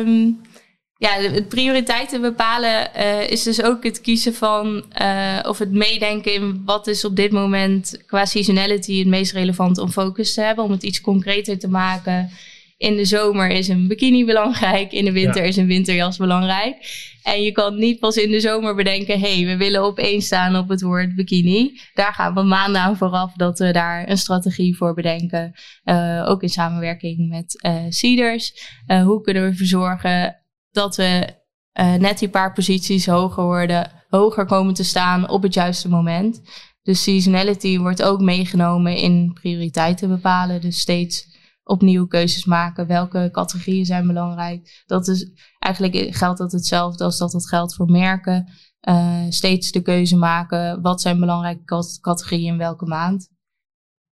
[0.08, 0.42] Um,
[0.98, 6.34] ja, het prioriteiten bepalen uh, is dus ook het kiezen van uh, of het meedenken
[6.34, 10.64] in wat is op dit moment qua seasonality het meest relevant om focus te hebben,
[10.64, 12.30] om het iets concreter te maken.
[12.78, 15.48] In de zomer is een bikini belangrijk, in de winter ja.
[15.48, 16.76] is een winterjas belangrijk.
[17.24, 20.56] En je kan niet pas in de zomer bedenken, hé, hey, we willen opeens staan
[20.56, 21.80] op het woord bikini.
[21.94, 25.54] Daar gaan we maanden aan vooraf dat we daar een strategie voor bedenken.
[25.86, 28.54] Uh, ook in samenwerking met uh, Seeders.
[28.88, 30.37] Uh, hoe kunnen we ervoor zorgen
[30.78, 31.36] dat we
[31.80, 36.42] uh, net die paar posities hoger worden, hoger komen te staan op het juiste moment.
[36.84, 40.62] Dus seasonality wordt ook meegenomen in prioriteiten bepalen.
[40.62, 42.88] Dus steeds opnieuw keuzes maken.
[42.88, 44.84] Welke categorieën zijn belangrijk?
[44.86, 48.52] Dat is eigenlijk geldt dat hetzelfde als dat het geldt voor merken.
[48.90, 50.82] Uh, steeds de keuze maken.
[50.82, 53.30] Wat zijn belangrijke categorieën in welke maand?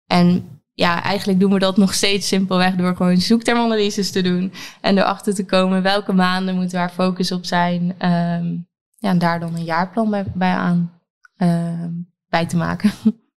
[0.06, 4.54] En ja, eigenlijk doen we dat nog steeds simpelweg door gewoon zoektermanalyses te doen.
[4.82, 7.82] En erachter te komen welke maanden moeten waar focus op zijn.
[7.82, 8.68] Um,
[8.98, 10.92] ja, en daar dan een jaarplan bij, bij aan
[11.38, 11.86] uh,
[12.30, 12.92] bij te maken.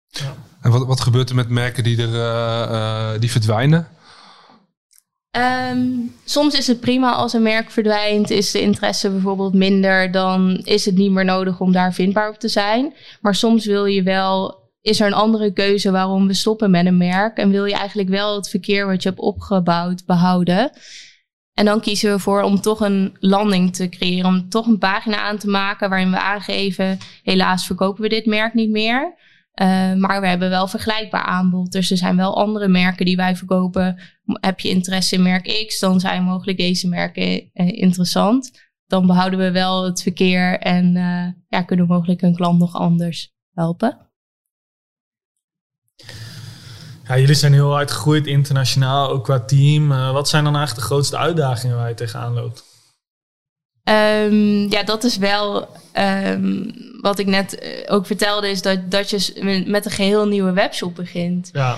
[0.08, 0.34] Ja.
[0.62, 3.88] En wat, wat gebeurt er met merken die, er, uh, uh, die verdwijnen?
[5.72, 10.62] Um, soms is het prima als een merk verdwijnt, is de interesse bijvoorbeeld minder, dan
[10.64, 12.94] is het niet meer nodig om daar vindbaar op te zijn.
[13.22, 16.98] Maar soms wil je wel is er een andere keuze waarom we stoppen met een
[16.98, 17.38] merk.
[17.38, 20.72] En wil je eigenlijk wel het verkeer wat je hebt opgebouwd behouden.
[21.54, 24.26] En dan kiezen we voor om toch een landing te creëren.
[24.26, 26.98] Om toch een pagina aan te maken waarin we aangeven...
[27.24, 29.16] helaas verkopen we dit merk niet meer.
[29.62, 31.72] Uh, maar we hebben wel vergelijkbaar aanbod.
[31.72, 34.00] Dus er zijn wel andere merken die wij verkopen.
[34.26, 38.52] Heb je interesse in merk X, dan zijn mogelijk deze merken uh, interessant.
[38.88, 42.76] dan behouden we wel het verkeer en uh, ja, kunnen we mogelijk een klant nog
[42.76, 44.13] anders helpen.
[47.08, 49.92] Ja, jullie zijn heel hard gegroeid internationaal, ook qua team.
[49.92, 52.64] Uh, wat zijn dan eigenlijk de grootste uitdagingen waar je tegenaan loopt?
[53.90, 59.10] Um, ja, dat is wel um, wat ik net eh, ook vertelde, is dat, dat
[59.10, 61.50] je met een geheel nieuwe webshop begint.
[61.54, 61.78] Ja.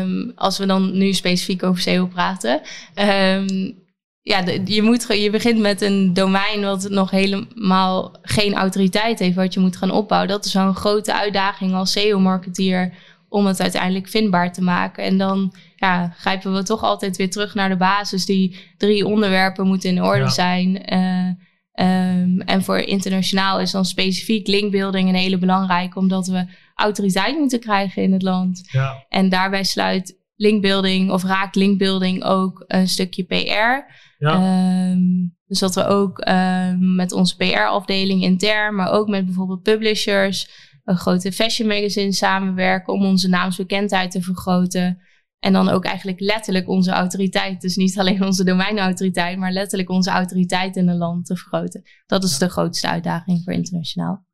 [0.00, 2.60] Um, als we dan nu specifiek over SEO praten.
[4.22, 9.54] ja, je, moet, je begint met een domein wat nog helemaal geen autoriteit heeft, wat
[9.54, 10.30] je moet gaan opbouwen.
[10.30, 12.92] Dat is wel een grote uitdaging als SEO-marketeer
[13.32, 15.04] om het uiteindelijk vindbaar te maken.
[15.04, 18.24] En dan ja, grijpen we toch altijd weer terug naar de basis.
[18.24, 20.94] Die drie onderwerpen moeten in orde zijn.
[20.94, 21.26] Uh,
[21.86, 27.60] um, en voor internationaal is dan specifiek linkbuilding een hele belangrijke, omdat we autoriteit moeten
[27.60, 28.68] krijgen in het land.
[28.72, 29.04] Ja.
[29.08, 33.92] En daarbij sluit linkbuilding of raakt linkbuilding ook een stukje PR.
[34.18, 34.90] Ja.
[34.90, 40.50] Um, dus dat we ook um, met onze PR-afdeling intern, maar ook met bijvoorbeeld publishers,
[40.84, 44.98] een grote fashion magazine samenwerken om onze naamsbekendheid te vergroten.
[45.38, 47.60] En dan ook eigenlijk letterlijk onze autoriteit.
[47.60, 51.82] Dus niet alleen onze domeinautoriteit, maar letterlijk onze autoriteit in een land te vergroten.
[52.06, 54.26] Dat is de grootste uitdaging voor internationaal.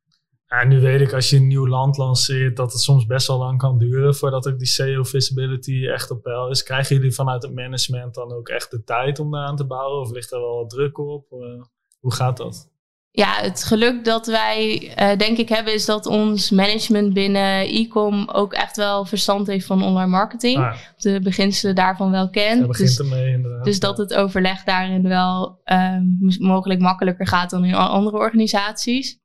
[0.47, 3.39] Ja, nu weet ik als je een nieuw land lanceert dat het soms best wel
[3.39, 6.63] lang kan duren voordat ook die SEO visibility echt op peil is.
[6.63, 10.01] Krijgen jullie vanuit het management dan ook echt de tijd om daar aan te bouwen?
[10.01, 11.33] Of ligt er wel wat druk op?
[11.33, 11.63] Uh,
[12.01, 12.71] hoe gaat dat?
[13.19, 18.29] Ja, het geluk dat wij uh, denk ik hebben is dat ons management binnen e-com
[18.33, 20.57] ook echt wel verstand heeft van online marketing.
[20.57, 20.75] Ah.
[20.97, 22.67] De beginselen daarvan wel kent.
[22.67, 23.65] begint dus, ermee inderdaad.
[23.65, 25.97] Dus dat het overleg daarin wel uh,
[26.39, 29.19] mogelijk makkelijker gaat dan in andere organisaties.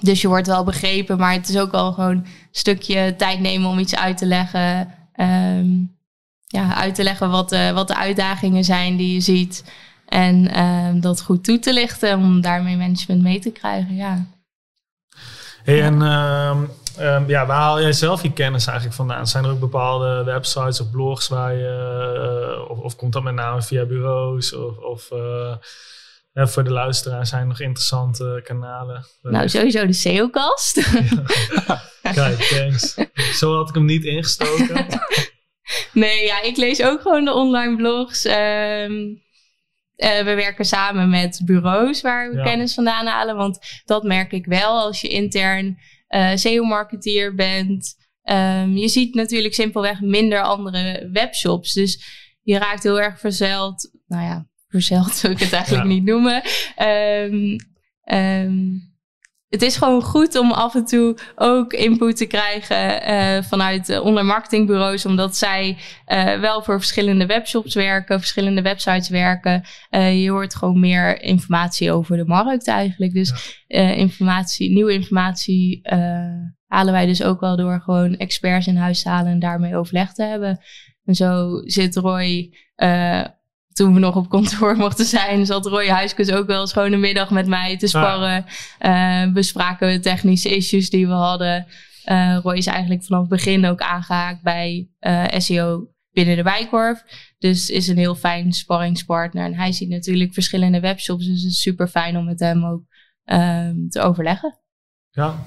[0.00, 3.70] Dus je wordt wel begrepen, maar het is ook wel gewoon een stukje tijd nemen
[3.70, 4.94] om iets uit te leggen.
[5.16, 5.96] Um,
[6.46, 9.64] ja, uit te leggen wat de, wat de uitdagingen zijn die je ziet.
[10.12, 13.96] En uh, dat goed toe te lichten om daarmee management mee te krijgen.
[13.96, 14.26] Ja.
[15.62, 16.60] Hey, en uh,
[17.00, 19.26] um, ja, waar haal jij zelf je kennis eigenlijk vandaan?
[19.26, 23.34] Zijn er ook bepaalde websites of blogs waar je, uh, of, of, komt dat met
[23.34, 24.54] name via bureaus?
[24.54, 25.56] Of, of uh,
[26.46, 29.06] voor de luisteraar zijn er nog interessante kanalen?
[29.22, 30.74] Nou, sowieso de SEO-kast.
[32.02, 32.96] Kijk, thanks.
[33.38, 34.86] Zo had ik hem niet ingestoken.
[35.92, 38.24] nee, ja, ik lees ook gewoon de online blogs.
[38.24, 39.22] Um,
[40.04, 43.36] uh, we werken samen met bureaus waar we kennis vandaan halen.
[43.36, 48.00] Want dat merk ik wel als je intern uh, SEO-marketeer bent.
[48.24, 51.72] Um, je ziet natuurlijk simpelweg minder andere webshops.
[51.72, 52.04] Dus
[52.42, 53.90] je raakt heel erg verzeld.
[54.06, 56.42] Nou ja, verzeld zou ik het eigenlijk niet noemen.
[56.82, 57.56] Um,
[58.14, 58.91] um,
[59.52, 64.26] het is gewoon goed om af en toe ook input te krijgen uh, vanuit online
[64.26, 69.62] marketingbureaus, omdat zij uh, wel voor verschillende webshops werken, verschillende websites werken.
[69.90, 73.12] Uh, je hoort gewoon meer informatie over de markt eigenlijk.
[73.12, 73.80] Dus ja.
[73.80, 75.80] informatie, nieuwe informatie
[76.66, 80.12] halen wij dus ook wel door gewoon experts in huis te halen en daarmee overleg
[80.12, 80.60] te hebben.
[81.04, 82.54] En zo zit Roy
[83.72, 87.00] toen we nog op kantoor mochten zijn, zat Roy Huiskus ook wel eens gewoon een
[87.00, 88.44] middag met mij te sparren.
[88.80, 91.66] Uh, bespraken we technische issues die we hadden.
[92.04, 97.02] Uh, Roy is eigenlijk vanaf het begin ook aangehaakt bij uh, SEO binnen de Bijkorf.
[97.38, 99.44] Dus is een heel fijn sparringspartner.
[99.44, 101.26] En hij ziet natuurlijk verschillende webshops.
[101.26, 102.82] Dus het is super fijn om met hem ook
[103.24, 104.58] ehm, te overleggen.
[105.10, 105.44] Ja,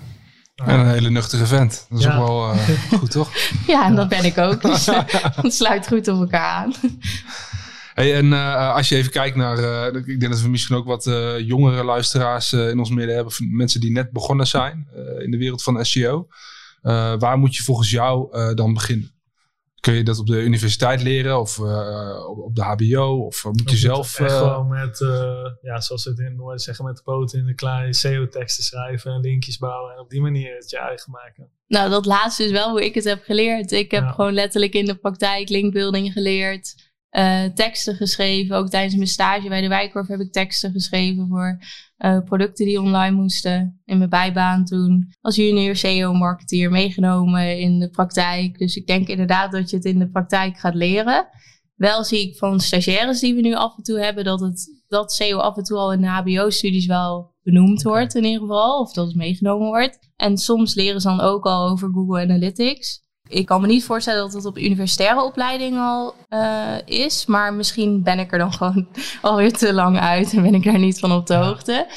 [0.56, 1.86] en een hele nuchtere vent.
[1.90, 2.68] Dat is ook wel uh,
[3.00, 3.32] goed, toch?
[3.68, 4.62] Ja, en dat ben ik ook.
[4.72, 6.74] Dus dat sluit goed op elkaar aan.
[7.96, 10.86] Hey, en uh, als je even kijkt naar, uh, ik denk dat we misschien ook
[10.86, 14.88] wat uh, jongere luisteraars in ons midden hebben, mensen die net begonnen zijn
[15.20, 16.28] in de wereld van SEO.
[17.18, 19.12] waar moet je volgens jou dan beginnen?
[19.80, 21.60] Kun je dat op de universiteit leren of
[22.28, 23.26] op de HBO?
[23.26, 24.20] Of moet je zelf.
[24.20, 25.00] Echt gewoon met,
[25.62, 29.12] ja, zoals we het in Noord zeggen, met de poten in de klei, SEO-teksten schrijven
[29.12, 31.50] en linkjes bouwen en op die manier het je eigen maken.
[31.68, 33.72] Nou, dat laatste is wel hoe ik het heb geleerd.
[33.72, 38.56] Ik heb gewoon letterlijk in de praktijk linkbuilding geleerd uh, teksten geschreven.
[38.56, 41.60] Ook tijdens mijn stage bij de Wijkorf heb ik teksten geschreven voor
[41.98, 43.82] uh, producten die online moesten.
[43.86, 48.58] In mijn bijbaan toen als junior SEO-marketeer meegenomen in de praktijk.
[48.58, 51.28] Dus ik denk inderdaad dat je het in de praktijk gaat leren.
[51.76, 55.13] Wel zie ik van stagiaires die we nu af en toe hebben dat, het, dat
[55.13, 58.80] SEO af en toe al in de HBO-studies wel benoemd wordt in ieder geval.
[58.80, 60.00] Of dat het meegenomen wordt.
[60.15, 63.05] En soms leren ze dan ook al over Google Analytics.
[63.28, 67.26] Ik kan me niet voorstellen dat het op universitaire opleiding al uh, is.
[67.26, 68.88] Maar misschien ben ik er dan gewoon
[69.22, 71.88] alweer te lang uit en ben ik daar niet van op de hoogte.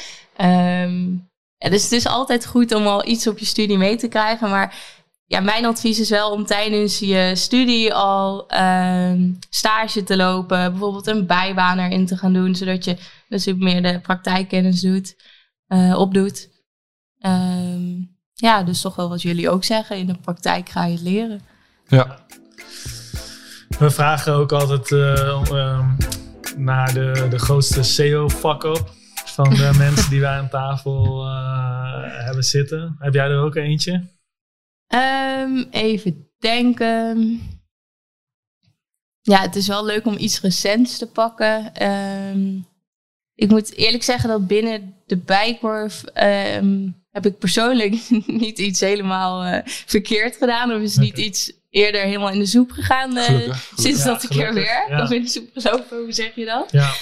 [0.41, 4.07] Um, ja, dus het is altijd goed om al iets op je studie mee te
[4.07, 4.49] krijgen.
[4.49, 9.13] Maar ja, mijn advies is wel om tijdens je studie al uh,
[9.49, 10.71] stage te lopen.
[10.71, 12.55] Bijvoorbeeld een bijbaan erin te gaan doen.
[12.55, 15.15] Zodat je Dus je meer de praktijkkennis doet,
[15.67, 16.49] uh, opdoet.
[17.19, 17.91] Ehm,
[18.39, 19.97] ja, dus toch wel wat jullie ook zeggen.
[19.97, 21.41] In de praktijk ga je het leren.
[21.87, 22.25] Ja.
[23.77, 25.89] We vragen ook altijd uh,
[26.57, 28.91] naar de, de grootste SEO-fuck-up
[29.25, 32.95] van de mensen die wij aan tafel uh, hebben zitten.
[32.99, 34.07] Heb jij er ook eentje?
[34.93, 37.39] Um, even denken.
[39.21, 41.83] Ja, het is wel leuk om iets recents te pakken.
[41.87, 42.67] Um,
[43.35, 46.03] ik moet eerlijk zeggen dat binnen de bijkorf
[46.57, 47.95] um, heb ik persoonlijk
[48.43, 50.73] niet iets helemaal uh, verkeerd gedaan.
[50.73, 54.35] Of is niet iets eerder helemaal in de soep gegaan uh, gelukkig, sinds dat ik
[54.35, 54.59] er.
[54.59, 55.03] Ja.
[55.03, 56.71] Of in de soep gelopen, hoe zeg je dat?
[56.71, 56.93] Ja.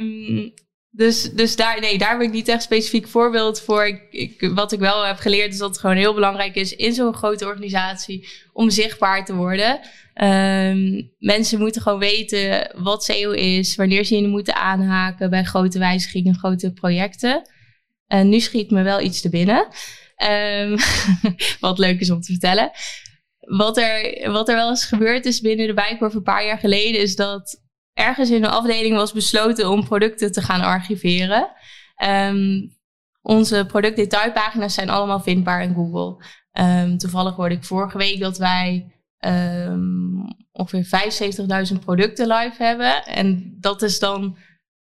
[0.00, 0.52] Um,
[0.90, 3.86] dus, dus daar, nee, daar heb ik niet echt specifiek voorbeeld voor.
[3.86, 6.94] Ik, ik, wat ik wel heb geleerd is dat het gewoon heel belangrijk is in
[6.94, 9.80] zo'n grote organisatie om zichtbaar te worden.
[10.22, 15.78] Um, mensen moeten gewoon weten wat SEO is, wanneer ze je moeten aanhaken bij grote
[15.78, 17.48] wijzigingen, grote projecten.
[18.08, 19.68] Nu schiet me wel iets te binnen.
[20.62, 20.76] Um,
[21.60, 22.70] wat leuk is om te vertellen.
[23.40, 27.00] Wat er, wat er wel eens gebeurd is binnen de Bijkorf een paar jaar geleden,
[27.00, 27.62] is dat
[27.94, 31.48] ergens in de afdeling was besloten om producten te gaan archiveren.
[32.04, 32.76] Um,
[33.22, 36.24] onze productdetailpagina's zijn allemaal vindbaar in Google.
[36.52, 38.92] Um, toevallig hoorde ik vorige week dat wij
[39.26, 41.12] um, ongeveer
[41.72, 43.04] 75.000 producten live hebben.
[43.04, 44.36] En dat is dan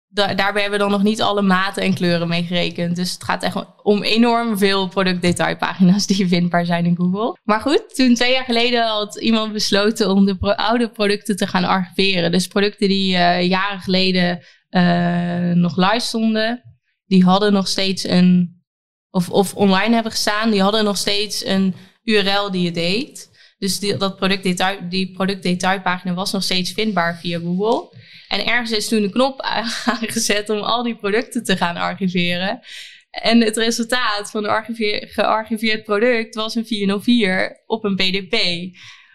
[0.08, 2.96] daarbij hebben we dan nog niet alle maten en kleuren meegerekend.
[2.96, 7.36] Dus het gaat echt om enorm veel productdetailpagina's die vindbaar zijn in Google.
[7.44, 11.64] Maar goed, toen twee jaar geleden had iemand besloten om de oude producten te gaan
[11.64, 12.32] archiveren.
[12.32, 16.62] Dus producten die uh, jaren geleden uh, nog live stonden,
[17.06, 18.62] die hadden nog steeds een,
[19.10, 23.30] of, of online hebben gestaan, die hadden nog steeds een URL die je deed.
[23.58, 27.96] Dus die, dat productdetail, die productdetailpagina was nog steeds vindbaar via Google.
[28.28, 29.40] En ergens is toen de knop
[29.84, 32.60] aangezet om al die producten te gaan archiveren.
[33.10, 34.64] En het resultaat van een
[35.08, 38.36] gearchiveerd product was een 404 op een PDP.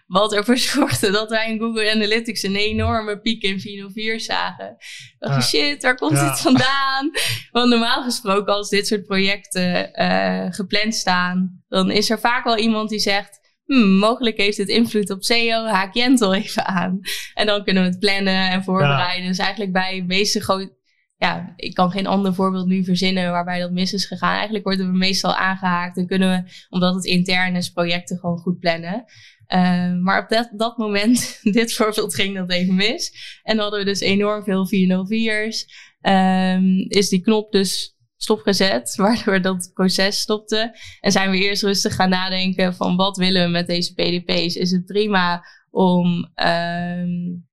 [0.06, 4.76] Wat ervoor zorgde dat wij in Google Analytics een enorme piek in 404 zagen.
[5.18, 7.10] Dacht, shit, waar komt dit vandaan?
[7.52, 12.58] Want normaal gesproken, als dit soort projecten uh, gepland staan, dan is er vaak wel
[12.58, 17.00] iemand die zegt: hmm, mogelijk heeft het invloed op SEO, haak Jentel even aan.
[17.34, 19.26] En dan kunnen we het plannen en voorbereiden.
[19.26, 20.76] Dus eigenlijk bij meeste grote,
[21.16, 24.34] ja, ik kan geen ander voorbeeld nu verzinnen waarbij dat mis is gegaan.
[24.34, 28.58] Eigenlijk worden we meestal aangehaakt en kunnen we, omdat het intern is, projecten gewoon goed
[28.58, 29.04] plannen.
[29.48, 33.12] Uh, maar op dat, dat moment, dit voorbeeld ging dat even mis.
[33.42, 35.66] En hadden we dus enorm veel 404's.
[36.00, 40.78] Um, ehm, is die knop dus stopgezet, waardoor dat proces stopte.
[41.00, 44.54] En zijn we eerst rustig gaan nadenken van wat willen we met deze PDP's?
[44.54, 47.46] Is het prima om um,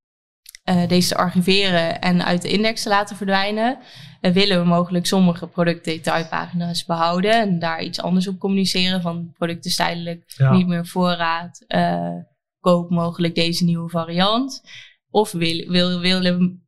[0.69, 3.77] uh, deze te archiveren en uit de index te laten verdwijnen?
[4.21, 9.75] En willen we mogelijk sommige productdetailpagina's behouden en daar iets anders op communiceren van producten
[9.75, 12.15] tijdelijk niet meer voorraad, uh,
[12.59, 14.61] koop mogelijk deze nieuwe variant.
[15.09, 15.67] Of wil,
[16.01, 16.01] wil,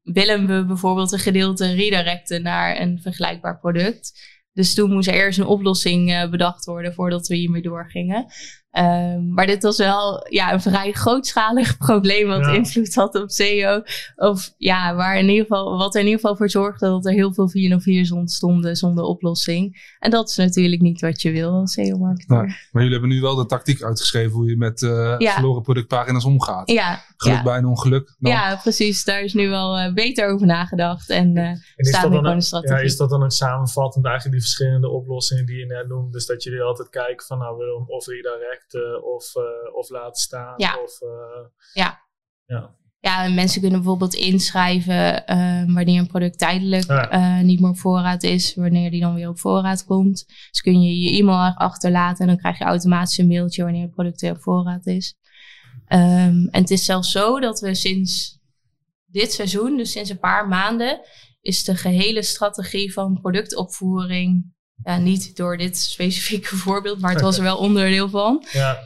[0.04, 4.32] willen, we bijvoorbeeld een gedeelte redirecten naar een vergelijkbaar product.
[4.54, 8.26] Dus toen moest er eerst een oplossing uh, bedacht worden voordat we hiermee doorgingen.
[8.80, 13.82] Um, maar dit was wel ja, een vrij grootschalig probleem wat invloed had op SEO.
[14.16, 17.12] Of ja, waar in ieder geval, wat er in ieder geval voor zorgde dat er
[17.12, 19.96] heel veel 404's ontstonden zonder oplossing.
[20.00, 22.36] En dat is natuurlijk niet wat je wil als SEO-marketer.
[22.36, 26.72] maar jullie hebben nu wel de tactiek uitgeschreven hoe je met uh, verloren productpagina's omgaat.
[26.72, 27.04] Ja.
[27.18, 27.44] Geluk ja.
[27.44, 28.16] bij een ongeluk.
[28.20, 29.04] Ja, precies.
[29.04, 31.10] Daar is nu wel uh, beter over nagedacht.
[31.10, 34.46] En, uh, en is, dat dan een, ja, is dat dan ook samenvattend eigenlijk die
[34.46, 36.14] verschillende oplossingen die je net noemt?
[36.14, 38.63] Dus dat jullie altijd kijken van nou, of redirect
[39.04, 40.54] of, uh, of laten staan.
[40.58, 40.78] Ja.
[40.84, 41.10] Of, uh,
[41.74, 42.00] ja.
[42.46, 42.76] ja.
[43.00, 47.42] Ja, mensen kunnen bijvoorbeeld inschrijven uh, wanneer een product tijdelijk ja.
[47.42, 50.26] niet meer op voorraad is, wanneer die dan weer op voorraad komt.
[50.28, 53.94] Dus kun je je e-mail achterlaten en dan krijg je automatisch een mailtje wanneer het
[53.94, 55.16] product weer op voorraad is.
[55.88, 58.40] Um, en het is zelfs zo dat we sinds
[59.06, 61.02] dit seizoen, dus sinds een paar maanden,
[61.42, 64.53] is de gehele strategie van productopvoering
[64.84, 68.80] ja, niet door dit specifieke voorbeeld, maar het was er wel onderdeel van, ja.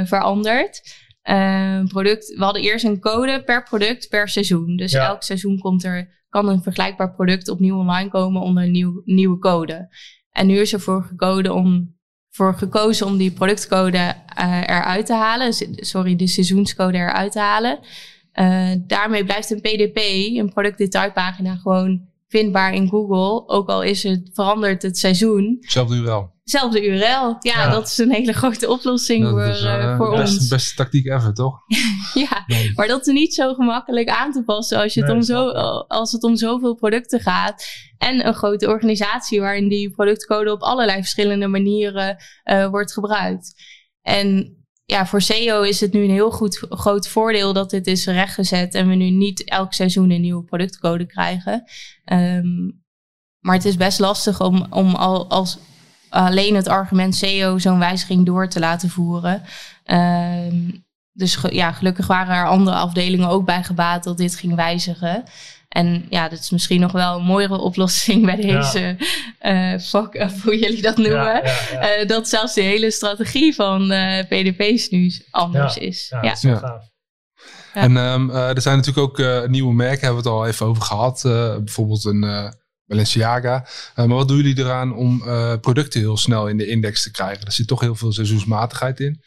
[0.00, 1.00] uh, veranderd.
[1.24, 4.76] Uh, product, we hadden eerst een code per product per seizoen.
[4.76, 9.02] Dus elk seizoen komt er, kan een vergelijkbaar product opnieuw online komen onder een nieuw,
[9.04, 9.88] nieuwe code.
[10.30, 11.96] En nu is er voor, gekozen om,
[12.30, 15.52] voor gekozen om die productcode uh, eruit te halen.
[15.76, 17.78] Sorry, de seizoenscode eruit te halen.
[18.86, 19.96] daarmee blijft een PDP,
[20.36, 23.48] een productdetailpagina, gewoon vindbaar in Google.
[23.48, 25.56] Ook al is het veranderd het seizoen.
[25.60, 26.30] Hetzelfde URL.
[26.44, 26.98] Zelfde URL.
[26.98, 27.70] Ja, Ja.
[27.70, 30.48] dat is een hele grote oplossing voor, is eh, eh, voor de beste, ons.
[30.48, 31.54] beste tactiek ever, toch?
[32.14, 35.22] Ja, maar dat is niet zo gemakkelijk aan te passen als, je het Nee, om
[35.22, 35.48] zo,
[35.86, 37.64] als het om zoveel producten gaat.
[37.98, 43.54] En een grote organisatie waarin die productcode op allerlei verschillende manieren eh, wordt gebruikt.
[44.02, 48.06] En ja, voor SEO is het nu een heel goed, groot voordeel dat dit is
[48.06, 51.64] rechtgezet en we nu niet elk seizoen een nieuwe productcode krijgen.
[52.04, 52.70] Ehm,
[53.38, 55.58] maar het is best lastig om, om al, als
[56.08, 59.42] alleen het argument SEO zo'n wijziging door te laten voeren.
[59.84, 60.70] Ehm,
[61.12, 65.24] dus ja, gelukkig waren er andere afdelingen ook bij gebaat dat dit ging wijzigen.
[65.72, 68.60] En ja, dat is misschien nog wel een mooiere oplossing bij Ja.
[68.60, 68.96] deze
[69.38, 71.12] eh fuck up, hoe jullie dat noemen.
[71.16, 71.80] Ja, ja, ja.
[71.80, 76.06] Eh, dat zelfs de hele strategie van eh, PDP's nu anders is.
[76.10, 76.28] Ja, Ja.
[76.28, 76.58] dat is wel Ja.
[76.58, 76.90] gaaf.
[77.74, 77.80] Ja.
[77.80, 80.66] En ehm, eh, er zijn natuurlijk ook eh, nieuwe merken, hebben we het al even
[80.66, 81.24] over gehad.
[81.24, 82.48] Eh, bijvoorbeeld een eh,
[82.86, 83.66] Balenciaga.
[83.94, 87.10] Eh, maar wat doen jullie eraan om eh, producten heel snel in de index te
[87.10, 87.46] krijgen?
[87.46, 89.22] Er zit toch heel veel seizoensmatigheid in.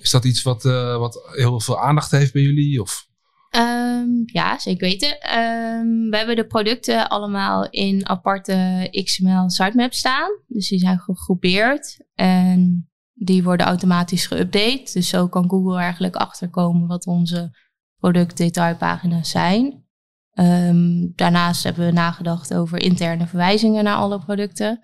[0.00, 2.80] Is dat iets wat, eh, wat heel veel aandacht heeft bij jullie?
[2.80, 3.06] Of?
[3.50, 5.20] Ehm, ja, zeker weten.
[5.20, 10.30] Ehm, we hebben de producten allemaal in aparte XML sitemaps staan.
[10.46, 14.92] Dus die zijn gegroepeerd en die worden automatisch geüpdate.
[14.92, 17.56] Dus zo kan Google eigenlijk achterkomen wat onze
[17.98, 19.84] productdetailpagina's zijn.
[20.32, 24.80] Ehm, daarnaast hebben we nagedacht over interne verwijzingen naar alle producten.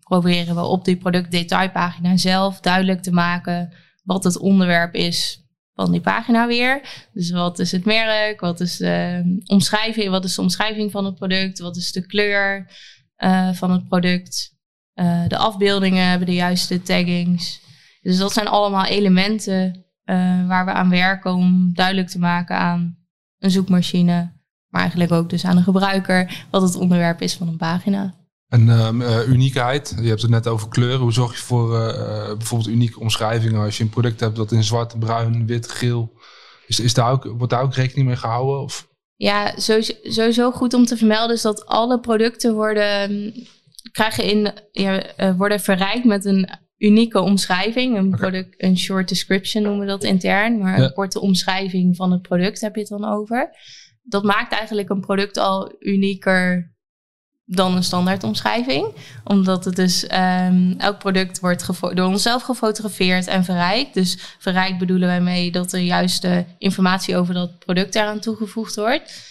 [0.00, 3.72] Proberen we op die productdetailpagina zelf duidelijk te maken
[4.04, 5.41] wat het onderwerp is
[5.74, 7.06] van die pagina weer.
[7.12, 8.40] Dus wat is het merk?
[8.40, 10.10] Wat is de omschrijving?
[10.10, 11.58] Wat is de omschrijving van het product?
[11.58, 12.70] Wat is de kleur
[13.16, 14.56] eh, van het product?
[14.92, 17.60] Eh, de afbeeldingen hebben de juiste taggings.
[18.00, 22.96] Dus dat zijn allemaal elementen eh, waar we aan werken om duidelijk te maken aan
[23.38, 24.32] een zoekmachine,
[24.68, 28.14] maar eigenlijk ook dus aan de gebruiker wat het onderwerp is van een pagina.
[28.52, 31.00] En ehm, eh, uniekheid, je hebt het net over kleuren.
[31.00, 34.52] Hoe zorg je voor eh, eh, bijvoorbeeld unieke omschrijvingen als je een product hebt dat
[34.52, 36.12] in zwart, bruin, wit, geel.
[36.66, 38.60] Is, is daar ook, wordt daar ook rekening mee gehouden?
[38.60, 38.88] Of?
[39.16, 43.32] Ja, sowieso, sowieso goed om te vermelden is dat alle producten worden,
[43.92, 45.02] krijgen in, ja,
[45.36, 46.48] worden verrijkt met een
[46.78, 47.96] unieke omschrijving.
[47.96, 50.58] Een, product, een short description noemen we dat intern.
[50.58, 50.84] Maar Ja.
[50.84, 53.50] een korte omschrijving van het product heb je het dan over.
[54.02, 56.71] Dat maakt eigenlijk een product al unieker
[57.44, 58.94] dan een standaard omschrijving.
[59.24, 61.66] Omdat het dus ehm, elk product wordt
[61.96, 63.94] door onszelf gefotografeerd en verrijkt.
[63.94, 69.30] Dus verrijkt bedoelen wij mee dat de juiste informatie over dat product eraan toegevoegd wordt.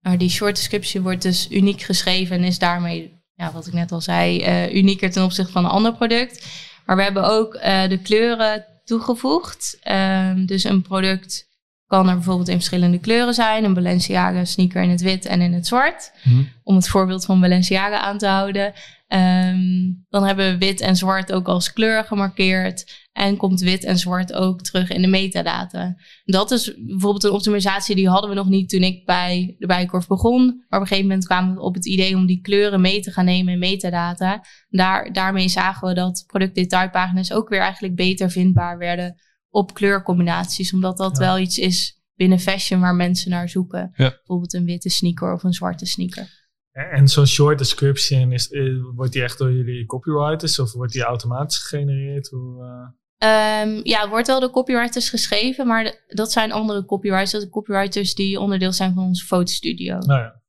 [0.00, 3.92] Maar die short description wordt dus uniek geschreven en is daarmee, ja, wat ik net
[3.92, 6.46] al zei, eh, unieker ten opzichte van een ander product.
[6.86, 9.78] Maar we hebben ook eh, de kleuren toegevoegd.
[9.82, 11.47] Ehm, dus een product
[11.88, 13.64] kan er bijvoorbeeld in verschillende kleuren zijn.
[13.64, 16.12] Een Balenciaga sneaker in het wit en in het zwart.
[16.22, 16.42] Hm.
[16.62, 18.72] Om het voorbeeld van Balenciaga aan te houden.
[19.06, 23.06] Ehm, dan hebben we wit en zwart ook als kleur gemarkeerd.
[23.12, 25.96] En komt wit en zwart ook terug in de metadata.
[26.24, 30.06] Dat is bijvoorbeeld een optimalisatie die hadden we nog niet toen ik bij de Bijenkorf
[30.06, 30.46] begon.
[30.46, 33.10] Maar op een gegeven moment kwamen we op het idee om die kleuren mee te
[33.10, 34.44] gaan nemen in metadata.
[34.68, 39.16] Daar, daarmee zagen we dat productdetailpagina's ook weer eigenlijk beter vindbaar werden
[39.50, 40.72] op kleurcombinaties.
[40.72, 41.24] Omdat dat Ja.
[41.24, 43.92] wel iets is binnen fashion waar mensen naar zoeken.
[43.96, 44.08] Ja.
[44.08, 46.36] Bijvoorbeeld een witte sneaker of een zwarte sneaker.
[46.72, 48.62] En zo'n short description, is, eh,
[48.94, 52.28] wordt die echt door jullie copywriters of wordt die automatisch gegenereerd?
[52.28, 57.30] Hoe, Ehm, ja, het wordt wel door copywriters geschreven, maar dat zijn andere copywriters.
[57.30, 59.98] Dat zijn copywriters die onderdeel zijn van onze fotostudio.
[59.98, 60.42] nou ja.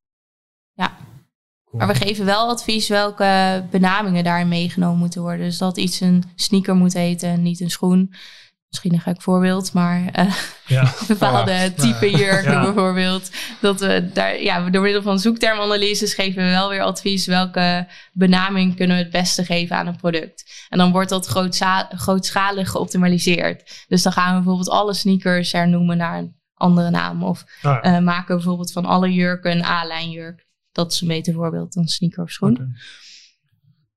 [0.73, 0.97] Ja.
[1.65, 1.79] Cool.
[1.85, 5.45] Maar we geven wel advies welke benamingen daarin meegenomen moeten worden.
[5.45, 8.13] Dus dat iets een sneaker moet heten en niet een schoen.
[8.69, 10.33] Misschien een gek voorbeeld, maar eh,
[10.67, 10.93] Ja.
[11.07, 11.69] bepaalde Ja.
[11.69, 12.63] type jurken Ja.
[12.63, 13.29] bijvoorbeeld.
[13.61, 18.75] Dat we daar, ja, door middel van zoektermanalyses geven we wel weer advies welke benaming
[18.75, 20.65] kunnen we het beste geven aan een product.
[20.69, 21.25] En dan wordt dat
[21.95, 23.85] grootschalig geoptimaliseerd.
[23.87, 27.23] Dus dan gaan we bijvoorbeeld alle sneakers hernoemen naar een andere naam.
[27.23, 27.81] Of Nou ja.
[27.81, 30.45] eh, maken bijvoorbeeld van alle jurken een A-lijn jurk.
[30.71, 32.75] Dat is een beter voorbeeld dan sneaker of schoen.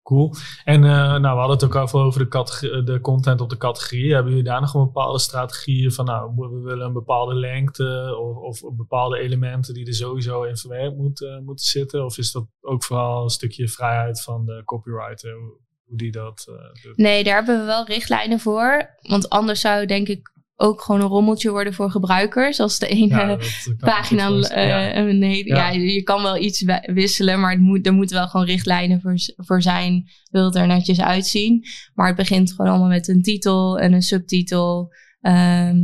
[0.02, 0.34] Cool.
[0.64, 4.12] En eh, nou, we hadden het ook over, over de, de content op de categorie.
[4.12, 8.62] Hebben jullie daar nog een bepaalde strategieën van, nou, we willen een bepaalde lengte of,
[8.62, 12.04] of bepaalde elementen die er sowieso in verwerkt moet, eh, moeten zitten?
[12.04, 16.46] Of is dat ook vooral een stukje vrijheid van de copywriter, hoe, hoe die dat
[16.48, 16.96] eh, doet?
[16.96, 18.90] Nee, daar hebben we wel richtlijnen voor.
[19.00, 20.31] Want anders zou denk ik
[20.62, 22.60] ook gewoon een rommeltje worden voor gebruikers.
[22.60, 23.38] Als de ene Ja,
[23.78, 24.26] pagina.
[24.30, 24.78] eh, Ja.
[25.04, 25.68] hele- Ja.
[25.70, 29.14] je kan wel iets wi- wisselen, maar het moet, er moeten wel gewoon richtlijnen voor,
[29.36, 30.10] voor zijn.
[30.30, 31.64] Wil het er netjes uitzien.
[31.94, 34.92] Maar het begint gewoon allemaal met een titel en een subtitel.
[35.20, 35.76] Ehm,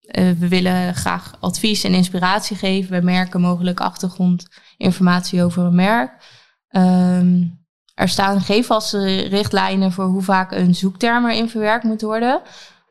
[0.00, 6.12] eh, we willen graag advies en inspiratie geven bij merken, mogelijk achtergrondinformatie over een merk.
[6.68, 7.42] Ehm,
[7.94, 12.42] er staan geen vaste richtlijnen voor hoe vaak een zoekterm erin verwerkt moet worden.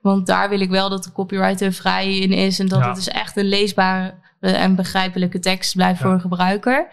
[0.02, 2.86] Want daar wil ik wel dat de copywriter vrij in is en dat Ja.
[2.88, 6.06] het dus echt een leesbare en begrijpelijke tekst blijft Ja.
[6.06, 6.88] voor een gebruiker.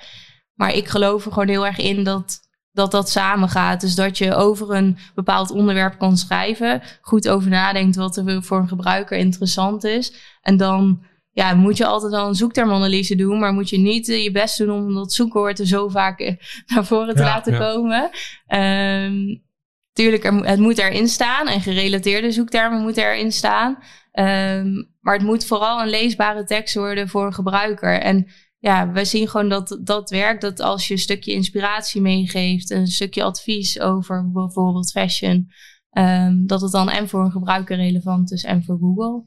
[0.55, 3.81] Maar ik geloof er gewoon heel erg in dat dat, dat samengaat.
[3.81, 8.59] Dus dat je over een bepaald onderwerp kan schrijven, goed over nadenkt wat er voor
[8.59, 10.13] een gebruiker interessant is.
[10.43, 11.03] En dan
[11.33, 14.59] ja, moet je altijd wel een zoektermanalyse doen, maar moet je niet eh, je best
[14.59, 16.35] doen om dat zoekwoord er zo vaak eh,
[16.75, 18.11] naar voren te Ja, laten komen.
[18.47, 19.15] Ehm,
[19.97, 23.79] tuurlijk, het moet erin staan en gerelateerde zoektermen moeten erin staan.
[24.13, 28.01] Ehm, maar het moet vooral een leesbare tekst worden voor een gebruiker.
[28.01, 28.27] En
[28.59, 30.41] ja, we zien gewoon dat dat werkt.
[30.41, 35.51] Dat als je een stukje inspiratie meegeeft, een stukje advies over bijvoorbeeld fashion,
[35.91, 39.25] ehm, dat het dan en voor een gebruiker relevant is en voor Google.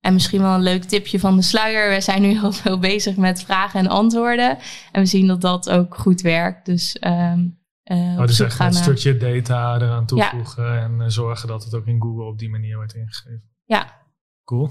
[0.00, 1.90] En misschien wel een leuk tipje van de sluier.
[1.94, 4.58] We zijn nu heel veel bezig met vragen en antwoorden.
[4.92, 6.66] En we zien dat dat ook goed werkt.
[6.66, 7.40] Dus, ehm
[7.86, 11.86] eh, Oh, dus echt een stukje data eraan toevoegen en eh, zorgen dat het ook
[11.86, 13.42] in Google op die manier wordt ingegeven.
[13.64, 14.00] Ja.
[14.44, 14.70] Cool.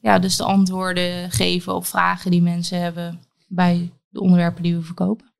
[0.00, 4.82] Ja, dus de antwoorden geven op vragen die mensen hebben bij de onderwerpen die we
[4.82, 5.34] verkopen.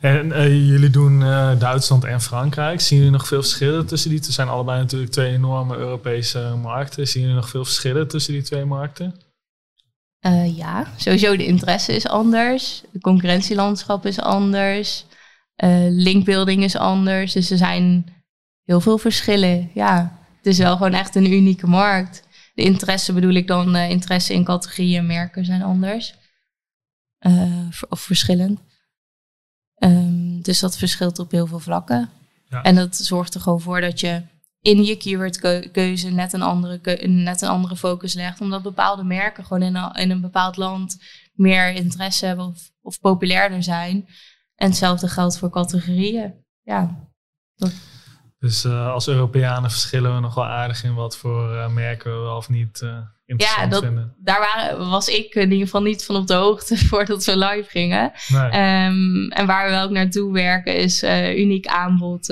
[0.00, 1.20] En eh, jullie doen
[1.58, 2.80] Duitsland en Frankrijk.
[2.80, 4.18] Zien jullie nog veel verschillen tussen die?
[4.18, 7.08] Het zijn allebei natuurlijk twee enorme Europese markten.
[7.08, 9.14] Zien jullie nog veel verschillen tussen die twee markten?
[10.54, 12.82] Ja, sowieso de interesse is anders.
[12.90, 15.06] De concurrentielandschap is anders.
[15.58, 17.32] Eh linkbuilding is anders.
[17.32, 18.14] Dus er zijn
[18.64, 19.70] heel veel verschillen.
[19.74, 22.22] Ja, het is wel gewoon echt een unieke markt.
[22.54, 26.14] De interesse bedoel ik dan, eh, interesse in categorieën en merken zijn anders.
[27.18, 28.60] Eh, of verschillend.
[29.74, 32.10] Ehm, dus dat verschilt op heel veel vlakken.
[32.48, 32.62] Ja.
[32.62, 34.22] En dat zorgt er gewoon voor dat je
[34.60, 38.40] in je keywordkeuze net een andere, net een andere focus legt.
[38.40, 40.98] Omdat bepaalde merken gewoon in een, in een bepaald land
[41.32, 44.08] meer interesse hebben of, of populairder zijn.
[44.58, 46.34] En hetzelfde geldt voor categorieën.
[46.62, 47.08] Ja,
[48.38, 52.18] Dus eh, als Europeanen verschillen we nog wel aardig in wat voor eh, merken we
[52.18, 54.14] wel of niet eh, interessant ja dat, vinden.
[54.18, 57.70] daar waren, was ik in ieder geval niet van op de hoogte voordat we live
[57.70, 58.12] gingen.
[58.28, 58.50] Nee.
[58.50, 61.02] Ehm, en waar we ook naartoe werken is
[61.36, 62.26] uniek aanbod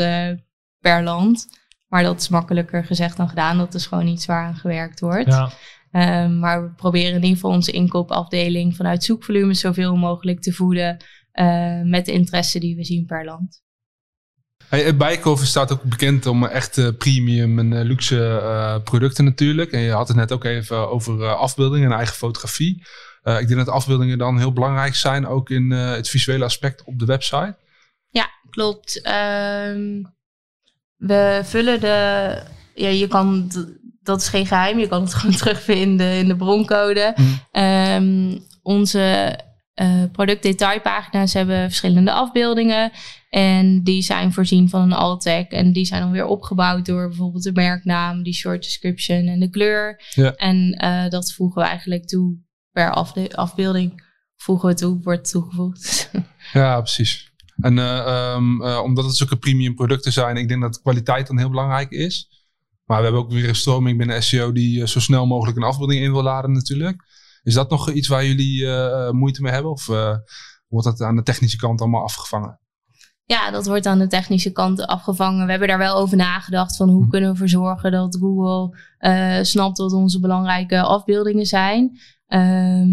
[0.80, 1.46] per land.
[1.88, 3.58] Maar dat is makkelijker gezegd dan gedaan.
[3.58, 5.26] Dat is gewoon iets waar aan gewerkt wordt.
[5.26, 5.50] ja.
[5.90, 10.96] Ehm, maar we proberen in ieder geval onze inkoopafdeling vanuit zoekvolumes zoveel mogelijk te voeden
[11.36, 13.64] eh, met de interesse die we zien per land.
[14.68, 19.72] Hey, staat ook bekend om echt premium en eh, luxe eh, producten natuurlijk.
[19.72, 22.82] En je had het net ook even over afbeeldingen en eigen fotografie.
[23.22, 27.04] Ik denk dat afbeeldingen dan heel belangrijk zijn, ook in het visuele aspect op de
[27.04, 27.56] website.
[28.56, 29.00] Klopt.
[29.02, 30.02] Ehm,
[30.96, 32.42] we vullen de.
[32.74, 33.50] Ja, je kan.
[34.02, 34.78] Dat is geen geheim.
[34.78, 37.12] Je kan het gewoon terugvinden in de broncode.
[37.16, 37.40] Hmm.
[37.52, 39.38] Ehm, onze
[39.76, 42.92] eh productdetailpagina's hebben verschillende afbeeldingen.
[43.30, 45.46] En die zijn voorzien van een alt-tag.
[45.46, 49.50] En die zijn dan weer opgebouwd door bijvoorbeeld de merknaam, die short description en de
[49.50, 50.02] kleur.
[50.14, 50.34] Ja.
[50.34, 52.38] En eh, dat voegen we eigenlijk toe
[52.72, 54.04] per afde- afbeelding.
[54.36, 56.10] Voegen we toe, wordt toegevoegd.
[56.52, 57.32] Ja, precies.
[57.56, 61.38] En eh, ehm, eh, omdat het zulke premium producten zijn, ik denk dat kwaliteit dan
[61.38, 62.28] heel belangrijk is.
[62.84, 66.00] Maar we hebben ook weer een stroming binnen SEO die zo snel mogelijk een afbeelding
[66.02, 67.04] in wil laden natuurlijk.
[67.46, 69.70] Is dat nog iets waar jullie eh, moeite mee hebben?
[69.70, 70.16] Of eh,
[70.68, 72.60] wordt dat aan de technische kant allemaal afgevangen?
[73.24, 75.44] Ja, dat wordt aan de technische kant afgevangen.
[75.44, 77.08] We hebben daar wel over nagedacht van hoe Hm.
[77.08, 81.98] kunnen we ervoor zorgen dat Google eh, snapt wat onze belangrijke afbeeldingen zijn.
[82.26, 82.88] Ehm,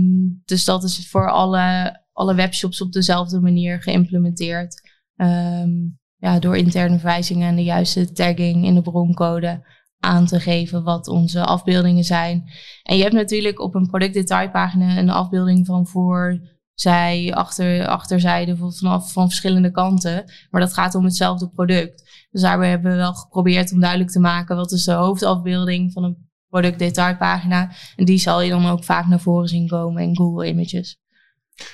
[0.45, 4.81] dus dat is voor alle, alle webshops op dezelfde manier geïmplementeerd.
[5.15, 5.69] Ehm,
[6.15, 9.65] ja, door interne verwijzingen en de juiste tagging in de broncode
[10.03, 12.51] aan te geven wat onze afbeeldingen zijn.
[12.83, 16.39] En je hebt natuurlijk op een productdetailpagina een afbeelding van voor
[16.73, 20.31] zij, achter, achterzijde van, vanaf van verschillende kanten.
[20.49, 22.27] Maar dat gaat om hetzelfde product.
[22.31, 26.03] Dus daarbij hebben we wel geprobeerd om duidelijk te maken wat is de hoofdafbeelding van
[26.03, 27.71] een productdetailpagina.
[27.95, 30.97] En die zal je dan ook vaak naar voren zien komen in Google Images.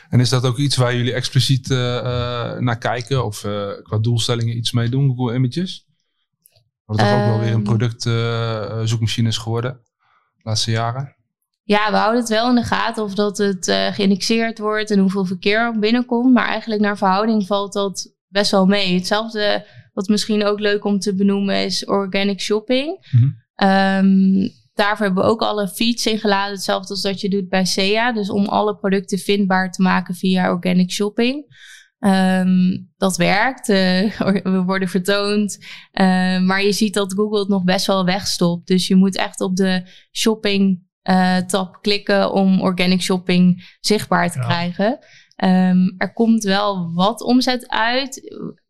[0.09, 3.25] En is dat ook iets waar jullie expliciet eh, eh, naar kijken?
[3.25, 5.88] Of eh, qua doelstellingen iets mee doen, Google Images?
[6.89, 7.63] Wat toch ook wel weer een Ehm.
[7.63, 9.71] product eh, eh, is geworden
[10.35, 11.15] de laatste jaren?
[11.63, 14.99] Ja, we houden het wel in de gaten of dat het eh, geïndexeerd wordt en
[14.99, 16.33] hoeveel verkeer er binnenkomt.
[16.33, 18.93] Maar eigenlijk naar verhouding valt dat best wel mee.
[18.93, 23.07] Hetzelfde, wat misschien ook leuk om te benoemen, is organic shopping.
[23.11, 23.29] Mhm.
[23.55, 26.53] Ehm, daarvoor hebben we ook alle feeds ingeladen.
[26.53, 28.11] Hetzelfde als dat je doet bij SEA.
[28.11, 31.45] Dus om alle producten vindbaar te maken via organic shopping.
[31.99, 33.69] Ehm, dat werkt.
[33.69, 34.19] eh,
[34.53, 35.57] we worden vertoond.
[35.91, 38.67] Eh, maar je ziet dat Google het nog best wel wegstopt.
[38.67, 44.37] Dus je moet echt op de shopping eh, tab klikken om organic shopping zichtbaar te
[44.39, 44.45] Ja.
[44.45, 44.99] krijgen.
[45.35, 48.21] Ehm, er komt wel wat omzet uit.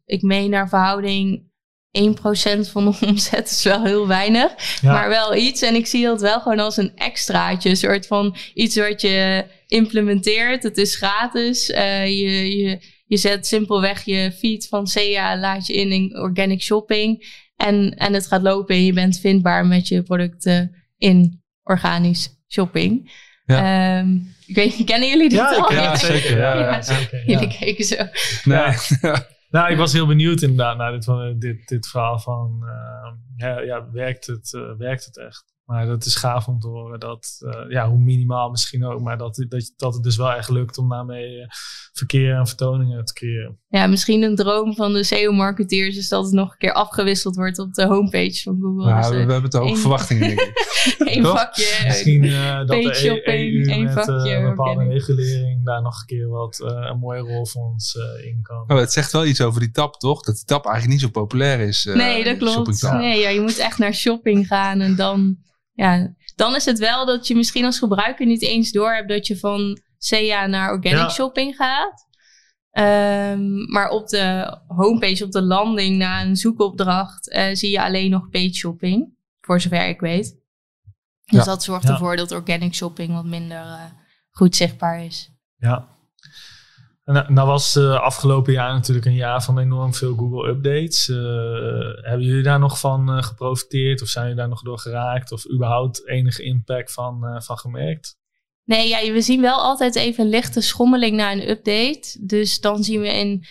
[0.05, 1.47] ik meen naar verhouding
[1.91, 4.79] 1% van de omzet is wel heel weinig.
[4.81, 4.91] Ja.
[4.93, 5.61] Maar wel iets.
[5.61, 7.69] En ik zie dat wel gewoon als een extraatje.
[7.69, 10.63] Een soort van iets wat je implementeert.
[10.63, 11.69] Het is gratis.
[11.69, 16.61] Eh, je, je, je zet simpelweg je feed van SEA, laat je in in organic
[16.61, 17.37] shopping.
[17.55, 23.11] En, en het gaat lopen en je bent vindbaar met je producten in organisch shopping.
[23.45, 25.73] Ehm, ik weet niet, kennen jullie dit Ja, al?
[25.73, 26.37] Ja, zeker.
[26.37, 26.81] Ja, ja, Ja.
[26.81, 27.17] zeker.
[27.17, 27.39] Ja.
[27.39, 27.95] Jullie keken zo.
[28.43, 28.73] Nee.
[29.49, 33.59] Nou, ik was heel benieuwd inderdaad naar dit, van, dit, dit verhaal van, eh, ja,
[33.61, 35.43] ja, werkt, het, eh, werkt het echt?
[35.69, 39.17] Maar dat is gaaf om te horen dat, eh, ja, hoe minimaal misschien ook, maar
[39.17, 41.47] dat, dat, dat het dus wel echt lukt om daarmee eh,
[41.93, 43.59] verkeer en vertoningen te creëren.
[43.67, 47.59] Ja, misschien een droom van de SEO-marketeers is dat het nog een keer afgewisseld wordt
[47.59, 48.85] op de homepage van Google.
[48.85, 50.51] Nou, Dus, we, eh, we hebben te hoge één- verwachtingen, denk ik.
[51.15, 51.81] Eén vakje.
[51.85, 55.99] Misschien eh, dat de shopping, EU één met eh, vakje een bepaalde regulering daar nog
[55.99, 58.63] een keer wat eh, een mooie rol voor ons eh, in kan.
[58.67, 60.21] Oh, het zegt wel iets over die tab, toch?
[60.21, 61.85] Dat die tab eigenlijk niet zo populair is.
[61.85, 62.81] eh, nee, dat klopt.
[62.91, 65.37] Nee, ja, je moet echt naar shopping gaan en dan,
[65.79, 69.27] ja, dan is het wel dat je misschien als gebruiker niet eens door hebt dat
[69.27, 71.09] je van SEA naar organic Ja.
[71.09, 72.07] shopping gaat.
[72.71, 78.09] Ehm, maar op de homepage, op de landing na een zoekopdracht, eh, zie je alleen
[78.09, 79.17] nog page shopping.
[79.41, 80.37] Voor zover ik weet.
[81.25, 81.43] Dus Ja.
[81.43, 83.83] dat zorgt ervoor dat organic shopping wat minder eh,
[84.29, 85.31] goed zichtbaar is.
[85.57, 85.87] Ja.
[87.11, 91.09] Nou, nou was eh afgelopen jaar natuurlijk een jaar van enorm veel Google updates.
[91.09, 91.17] Eh,
[92.09, 95.51] hebben jullie daar nog van eh, geprofiteerd of zijn jullie daar nog door geraakt of
[95.51, 98.17] überhaupt enige impact van, van gemerkt?
[98.63, 102.17] Nee, ja, we zien wel altijd even lichte schommeling na een update.
[102.21, 103.45] Dus dan zien we in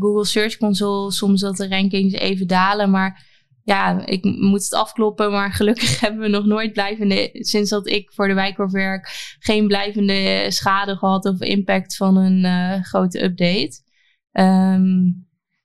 [0.00, 2.90] Google Search Console soms dat de rankings even dalen.
[2.90, 3.29] Maar
[3.64, 5.30] ja, ik moet het afkloppen.
[5.30, 9.66] Maar gelukkig hebben we nog nooit blijvende, sinds dat ik voor de Wijkorf werk, geen
[9.66, 13.82] blijvende schade gehad of impact van een eh, grote update.
[14.32, 14.96] Ehm,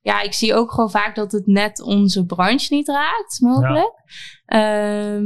[0.00, 3.92] ja, ik zie ook gewoon vaak dat het net onze branche niet raakt, mogelijk.
[4.44, 5.24] Ehm,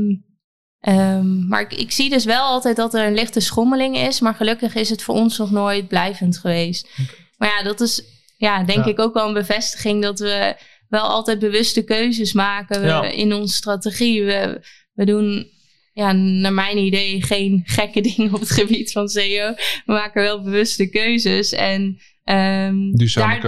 [0.81, 4.21] Ehm, maar ik, ik zie dus wel altijd dat er een lichte schommeling is.
[4.21, 6.89] Maar gelukkig is het voor ons nog nooit blijvend geweest.
[7.37, 8.03] Maar ja, dat is
[8.37, 8.91] ja, denk Ja.
[8.91, 10.57] ik ook wel een bevestiging dat we
[10.91, 13.05] wel altijd bewuste keuzes maken Ja.
[13.05, 14.25] in onze strategie.
[14.25, 14.61] We,
[14.93, 15.47] we doen,
[15.93, 19.55] ja, naar mijn idee, geen gekke dingen op het gebied van SEO.
[19.87, 21.53] We maken wel bewuste keuzes.
[21.53, 22.75] En ehm,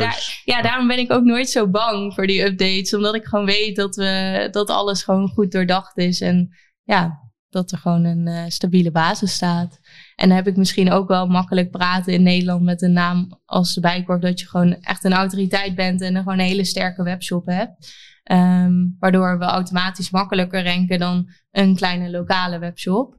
[0.01, 2.95] daar- ja, daarom ben ik ook nooit zo bang voor die updates.
[2.95, 6.21] Omdat ik gewoon weet dat, we, dat alles gewoon goed doordacht is.
[6.21, 7.19] En ja,
[7.49, 9.79] dat er gewoon een eh, stabiele basis staat.
[10.23, 13.75] En dan heb ik misschien ook wel makkelijk praten in Nederland met een naam als
[13.75, 14.21] de Bijkorf.
[14.21, 17.93] Dat je gewoon echt een autoriteit bent en een gewoon een hele sterke webshop hebt.
[18.23, 23.17] Ehm, waardoor we automatisch makkelijker ranken dan een kleine lokale webshop.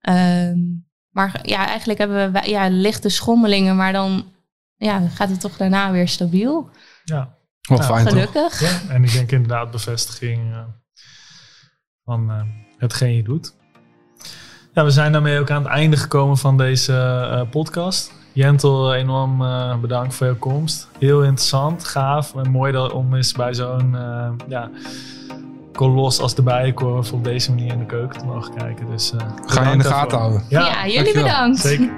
[0.00, 0.58] Ehm,
[1.10, 4.24] maar ja, eigenlijk hebben we ja, lichte schommelingen, maar dan
[4.76, 6.70] ja, gaat het toch daarna weer stabiel.
[7.04, 7.36] Ja.
[7.60, 8.12] Wel Ja, fijn toch?
[8.12, 8.60] Gelukkig.
[8.60, 8.94] ja.
[8.94, 10.64] En ik denk inderdaad bevestiging eh,
[12.04, 12.42] van eh,
[12.78, 13.54] hetgeen je doet.
[14.74, 18.12] Ja, we zijn daarmee ook aan het einde gekomen van deze eh, podcast.
[18.32, 20.88] Jentel, enorm eh, bedankt voor je komst.
[20.98, 24.70] Heel interessant, gaaf en mooi dat, om eens bij zo'n eh, ja,
[25.72, 28.86] kolos als de Bijenkorf op deze manier in de keuken te mogen kijken.
[28.90, 30.42] Dus, eh, Ga je in de gaten houden.
[30.48, 31.22] Ja, jullie dankjewel.
[31.22, 31.58] bedankt.
[31.60, 31.90] Zeker.